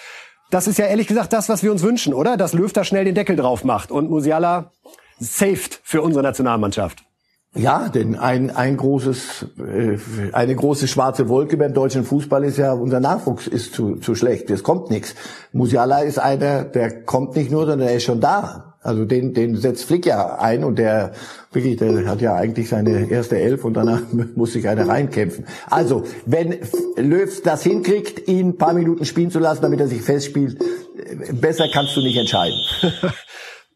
Das 0.50 0.66
ist 0.66 0.78
ja 0.78 0.86
ehrlich 0.86 1.06
gesagt 1.06 1.32
das, 1.32 1.48
was 1.48 1.62
wir 1.62 1.72
uns 1.72 1.82
wünschen, 1.82 2.12
oder? 2.12 2.36
Dass 2.36 2.52
Löw 2.52 2.72
da 2.72 2.84
schnell 2.84 3.04
den 3.04 3.14
Deckel 3.14 3.36
drauf 3.36 3.64
macht 3.64 3.90
und 3.90 4.10
Musiala 4.10 4.70
saved 5.18 5.80
für 5.82 6.02
unsere 6.02 6.22
Nationalmannschaft. 6.22 7.04
Ja, 7.54 7.90
denn 7.90 8.16
ein, 8.16 8.50
ein 8.50 8.78
großes, 8.78 9.46
äh, 9.58 9.98
eine 10.32 10.56
große 10.56 10.88
schwarze 10.88 11.28
Wolke 11.28 11.58
beim 11.58 11.74
deutschen 11.74 12.04
Fußball 12.04 12.44
ist 12.44 12.56
ja, 12.56 12.72
unser 12.72 12.98
Nachwuchs 12.98 13.46
ist 13.46 13.74
zu, 13.74 13.96
zu 13.96 14.14
schlecht. 14.14 14.50
Es 14.50 14.62
kommt 14.62 14.88
nichts. 14.88 15.14
Musiala 15.52 16.00
ist 16.00 16.18
einer, 16.18 16.64
der 16.64 17.02
kommt 17.04 17.36
nicht 17.36 17.50
nur, 17.50 17.66
sondern 17.66 17.88
er 17.88 17.96
ist 17.96 18.04
schon 18.04 18.20
da. 18.22 18.71
Also 18.82 19.04
den, 19.04 19.32
den 19.32 19.56
setzt 19.56 19.84
Flick 19.84 20.06
ja 20.06 20.38
ein 20.38 20.64
und 20.64 20.76
der 20.76 21.12
wirklich, 21.52 21.76
der 21.76 22.04
hat 22.06 22.20
ja 22.20 22.34
eigentlich 22.34 22.68
seine 22.68 23.08
erste 23.08 23.38
Elf 23.38 23.64
und 23.64 23.74
danach 23.74 24.00
muss 24.34 24.52
sich 24.54 24.68
einer 24.68 24.88
reinkämpfen. 24.88 25.46
Also, 25.70 26.04
wenn 26.26 26.58
Löw 26.96 27.42
das 27.42 27.62
hinkriegt, 27.62 28.28
ihn 28.28 28.50
ein 28.50 28.56
paar 28.58 28.74
Minuten 28.74 29.04
spielen 29.04 29.30
zu 29.30 29.38
lassen, 29.38 29.62
damit 29.62 29.78
er 29.78 29.86
sich 29.86 30.02
festspielt, 30.02 30.58
besser 31.32 31.68
kannst 31.72 31.96
du 31.96 32.00
nicht 32.00 32.16
entscheiden. 32.16 32.58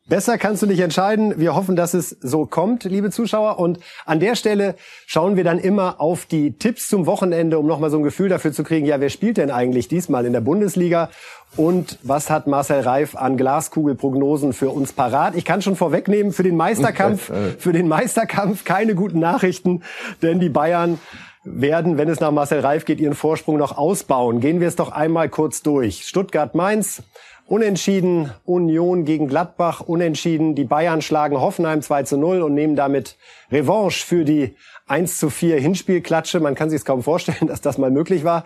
Besser 0.08 0.38
kannst 0.38 0.62
du 0.62 0.66
nicht 0.66 0.78
entscheiden. 0.78 1.34
Wir 1.36 1.56
hoffen, 1.56 1.74
dass 1.74 1.92
es 1.92 2.10
so 2.20 2.46
kommt, 2.46 2.84
liebe 2.84 3.10
Zuschauer. 3.10 3.58
Und 3.58 3.80
an 4.04 4.20
der 4.20 4.36
Stelle 4.36 4.76
schauen 5.04 5.34
wir 5.34 5.42
dann 5.42 5.58
immer 5.58 6.00
auf 6.00 6.26
die 6.26 6.52
Tipps 6.52 6.88
zum 6.88 7.06
Wochenende, 7.06 7.58
um 7.58 7.66
nochmal 7.66 7.90
so 7.90 7.96
ein 7.96 8.04
Gefühl 8.04 8.28
dafür 8.28 8.52
zu 8.52 8.62
kriegen, 8.62 8.86
ja, 8.86 9.00
wer 9.00 9.08
spielt 9.08 9.36
denn 9.36 9.50
eigentlich 9.50 9.88
diesmal 9.88 10.24
in 10.24 10.32
der 10.32 10.42
Bundesliga? 10.42 11.10
Und 11.56 11.98
was 12.04 12.30
hat 12.30 12.46
Marcel 12.46 12.82
Reif 12.82 13.16
an 13.16 13.36
Glaskugelprognosen 13.36 14.52
für 14.52 14.70
uns 14.70 14.92
parat? 14.92 15.34
Ich 15.34 15.44
kann 15.44 15.60
schon 15.60 15.74
vorwegnehmen, 15.74 16.32
für 16.32 16.44
den 16.44 16.56
Meisterkampf, 16.56 17.32
für 17.58 17.72
den 17.72 17.88
Meisterkampf 17.88 18.64
keine 18.64 18.94
guten 18.94 19.18
Nachrichten, 19.18 19.82
denn 20.22 20.38
die 20.38 20.50
Bayern 20.50 21.00
werden, 21.42 21.98
wenn 21.98 22.08
es 22.08 22.20
nach 22.20 22.30
Marcel 22.30 22.60
Reif 22.60 22.84
geht, 22.84 23.00
ihren 23.00 23.14
Vorsprung 23.14 23.56
noch 23.56 23.76
ausbauen. 23.76 24.40
Gehen 24.40 24.60
wir 24.60 24.68
es 24.68 24.76
doch 24.76 24.92
einmal 24.92 25.28
kurz 25.28 25.62
durch. 25.62 26.06
Stuttgart-Mainz 26.06 27.02
Unentschieden 27.48 28.32
Union 28.44 29.04
gegen 29.04 29.28
Gladbach, 29.28 29.80
unentschieden. 29.80 30.56
Die 30.56 30.64
Bayern 30.64 31.00
schlagen 31.00 31.40
Hoffenheim 31.40 31.80
2 31.80 32.02
zu 32.02 32.16
0 32.16 32.42
und 32.42 32.54
nehmen 32.54 32.74
damit 32.74 33.16
Revanche 33.52 34.04
für 34.04 34.24
die 34.24 34.56
1 34.88 35.18
zu 35.18 35.30
4 35.30 35.60
Hinspielklatsche. 35.60 36.40
Man 36.40 36.56
kann 36.56 36.70
sich 36.70 36.80
es 36.80 36.84
kaum 36.84 37.04
vorstellen, 37.04 37.46
dass 37.46 37.60
das 37.60 37.78
mal 37.78 37.92
möglich 37.92 38.24
war. 38.24 38.44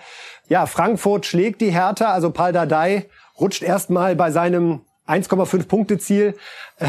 Ja, 0.48 0.66
Frankfurt 0.66 1.24
schlägt 1.24 1.62
die 1.62 1.70
Hertha, 1.70 2.12
also 2.12 2.30
Paul 2.30 2.52
Dardai 2.52 3.06
rutscht 3.40 3.62
erstmal 3.62 4.16
bei 4.16 4.30
seinem 4.30 4.82
1,5 5.08 5.66
Punkte 5.66 5.98
Ziel. 5.98 6.34
Äh, 6.76 6.88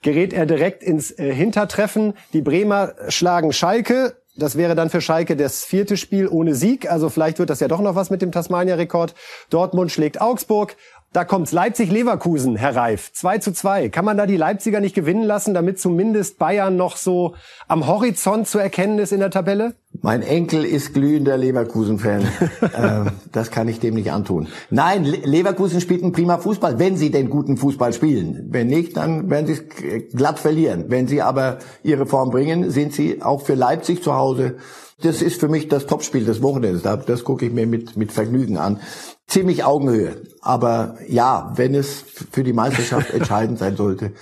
gerät 0.00 0.32
er 0.32 0.46
direkt 0.46 0.82
ins 0.82 1.10
äh, 1.10 1.30
Hintertreffen. 1.30 2.14
Die 2.32 2.40
Bremer 2.40 2.94
schlagen 3.08 3.52
Schalke. 3.52 4.16
Das 4.36 4.56
wäre 4.56 4.74
dann 4.74 4.88
für 4.88 5.02
Schalke 5.02 5.36
das 5.36 5.64
vierte 5.64 5.98
Spiel 5.98 6.26
ohne 6.26 6.54
Sieg. 6.54 6.90
Also 6.90 7.10
vielleicht 7.10 7.38
wird 7.38 7.50
das 7.50 7.60
ja 7.60 7.68
doch 7.68 7.80
noch 7.80 7.96
was 7.96 8.08
mit 8.08 8.22
dem 8.22 8.32
Tasmania-Rekord. 8.32 9.14
Dortmund 9.50 9.92
schlägt 9.92 10.22
Augsburg 10.22 10.76
da 11.12 11.24
kommt's. 11.24 11.52
Leipzig-Leverkusen, 11.52 12.56
Herr 12.56 12.76
Reif. 12.76 13.12
2 13.12 13.38
zu 13.38 13.52
2. 13.52 13.88
Kann 13.88 14.04
man 14.04 14.16
da 14.16 14.26
die 14.26 14.36
Leipziger 14.36 14.80
nicht 14.80 14.94
gewinnen 14.94 15.24
lassen, 15.24 15.54
damit 15.54 15.80
zumindest 15.80 16.38
Bayern 16.38 16.76
noch 16.76 16.96
so 16.96 17.34
am 17.66 17.86
Horizont 17.86 18.46
zu 18.46 18.58
erkennen 18.58 18.98
ist 18.98 19.12
in 19.12 19.20
der 19.20 19.30
Tabelle? 19.30 19.74
Mein 20.02 20.22
Enkel 20.22 20.64
ist 20.64 20.94
glühender 20.94 21.36
Leverkusen-Fan. 21.36 22.22
äh, 22.60 23.10
das 23.32 23.50
kann 23.50 23.68
ich 23.68 23.80
dem 23.80 23.94
nicht 23.94 24.12
antun. 24.12 24.48
Nein, 24.70 25.04
Leverkusen 25.04 25.80
spielt 25.80 26.02
einen 26.02 26.12
prima 26.12 26.38
Fußball, 26.38 26.78
wenn 26.78 26.96
sie 26.96 27.10
den 27.10 27.28
guten 27.28 27.56
Fußball 27.56 27.92
spielen. 27.92 28.46
Wenn 28.50 28.68
nicht, 28.68 28.96
dann 28.96 29.28
werden 29.28 29.46
sie 29.46 29.54
es 29.54 30.12
glatt 30.14 30.38
verlieren. 30.38 30.86
Wenn 30.88 31.06
sie 31.06 31.22
aber 31.22 31.58
ihre 31.82 32.06
Form 32.06 32.30
bringen, 32.30 32.70
sind 32.70 32.94
sie 32.94 33.20
auch 33.20 33.42
für 33.42 33.54
Leipzig 33.54 34.02
zu 34.02 34.14
Hause 34.14 34.56
das 35.02 35.22
ist 35.22 35.40
für 35.40 35.48
mich 35.48 35.68
das 35.68 35.86
Topspiel 35.86 36.24
des 36.24 36.42
Wochenendes. 36.42 36.82
Das 36.82 37.24
gucke 37.24 37.46
ich 37.46 37.52
mir 37.52 37.66
mit, 37.66 37.96
mit 37.96 38.12
Vergnügen 38.12 38.58
an 38.58 38.80
ziemlich 39.26 39.64
Augenhöhe. 39.64 40.22
Aber 40.42 40.96
ja, 41.08 41.52
wenn 41.56 41.74
es 41.74 42.04
für 42.30 42.44
die 42.44 42.52
Meisterschaft 42.52 43.10
entscheidend 43.14 43.58
sein 43.58 43.76
sollte, 43.76 44.12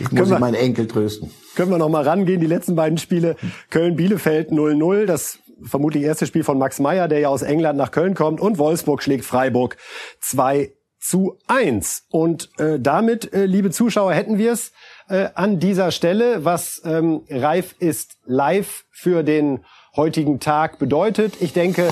ich 0.00 0.12
muss 0.12 0.30
wir, 0.30 0.38
meinen 0.38 0.54
Enkel 0.54 0.86
trösten. 0.86 1.30
Können 1.56 1.70
wir 1.70 1.78
noch 1.78 1.88
mal 1.88 2.04
rangehen, 2.04 2.38
die 2.38 2.46
letzten 2.46 2.76
beiden 2.76 2.98
Spiele. 2.98 3.34
Köln-Bielefeld 3.70 4.50
0-0, 4.50 5.06
das 5.06 5.38
vermutlich 5.62 6.04
erste 6.04 6.26
Spiel 6.26 6.44
von 6.44 6.58
Max 6.58 6.78
Meyer, 6.80 7.08
der 7.08 7.20
ja 7.20 7.28
aus 7.30 7.40
England 7.40 7.78
nach 7.78 7.90
Köln 7.90 8.14
kommt. 8.14 8.42
Und 8.42 8.58
Wolfsburg 8.58 9.02
schlägt 9.02 9.24
Freiburg 9.24 9.78
2 10.20 10.72
zu 11.00 11.38
1. 11.46 12.08
Und 12.10 12.50
äh, 12.58 12.78
damit, 12.78 13.32
äh, 13.32 13.46
liebe 13.46 13.70
Zuschauer, 13.70 14.12
hätten 14.12 14.36
wir 14.36 14.52
es 14.52 14.72
äh, 15.08 15.28
an 15.34 15.58
dieser 15.58 15.92
Stelle, 15.92 16.44
was 16.44 16.82
ähm, 16.84 17.22
Reif 17.30 17.74
ist 17.78 18.18
live 18.26 18.84
für 18.90 19.22
den 19.22 19.64
heutigen 19.96 20.40
Tag 20.40 20.78
bedeutet. 20.78 21.40
Ich 21.40 21.54
denke, 21.54 21.88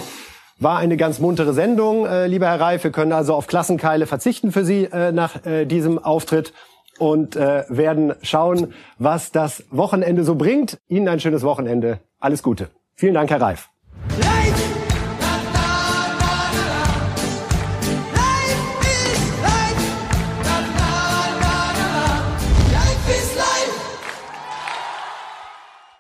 war 0.58 0.76
eine 0.76 0.98
ganz 0.98 1.20
muntere 1.20 1.54
Sendung, 1.54 2.06
äh, 2.06 2.26
lieber 2.26 2.48
Herr 2.48 2.60
Reif. 2.60 2.84
Wir 2.84 2.92
können 2.92 3.12
also 3.12 3.34
auf 3.34 3.46
Klassenkeile 3.46 4.06
verzichten 4.06 4.52
für 4.52 4.64
Sie 4.66 4.84
äh, 4.84 5.10
nach 5.10 5.46
äh, 5.46 5.64
diesem 5.64 5.98
Auftritt 5.98 6.52
und 6.98 7.36
äh, 7.36 7.64
werden 7.68 8.14
schauen, 8.22 8.72
was 8.98 9.32
das 9.32 9.64
Wochenende 9.70 10.24
so 10.24 10.34
bringt. 10.34 10.78
Ihnen 10.88 11.08
ein 11.08 11.20
schönes 11.20 11.42
Wochenende. 11.42 12.00
Alles 12.18 12.42
Gute. 12.42 12.70
Vielen 12.94 13.14
Dank, 13.14 13.30
Herr 13.30 13.40
Reif. 13.40 13.70
Leid! 14.18 14.63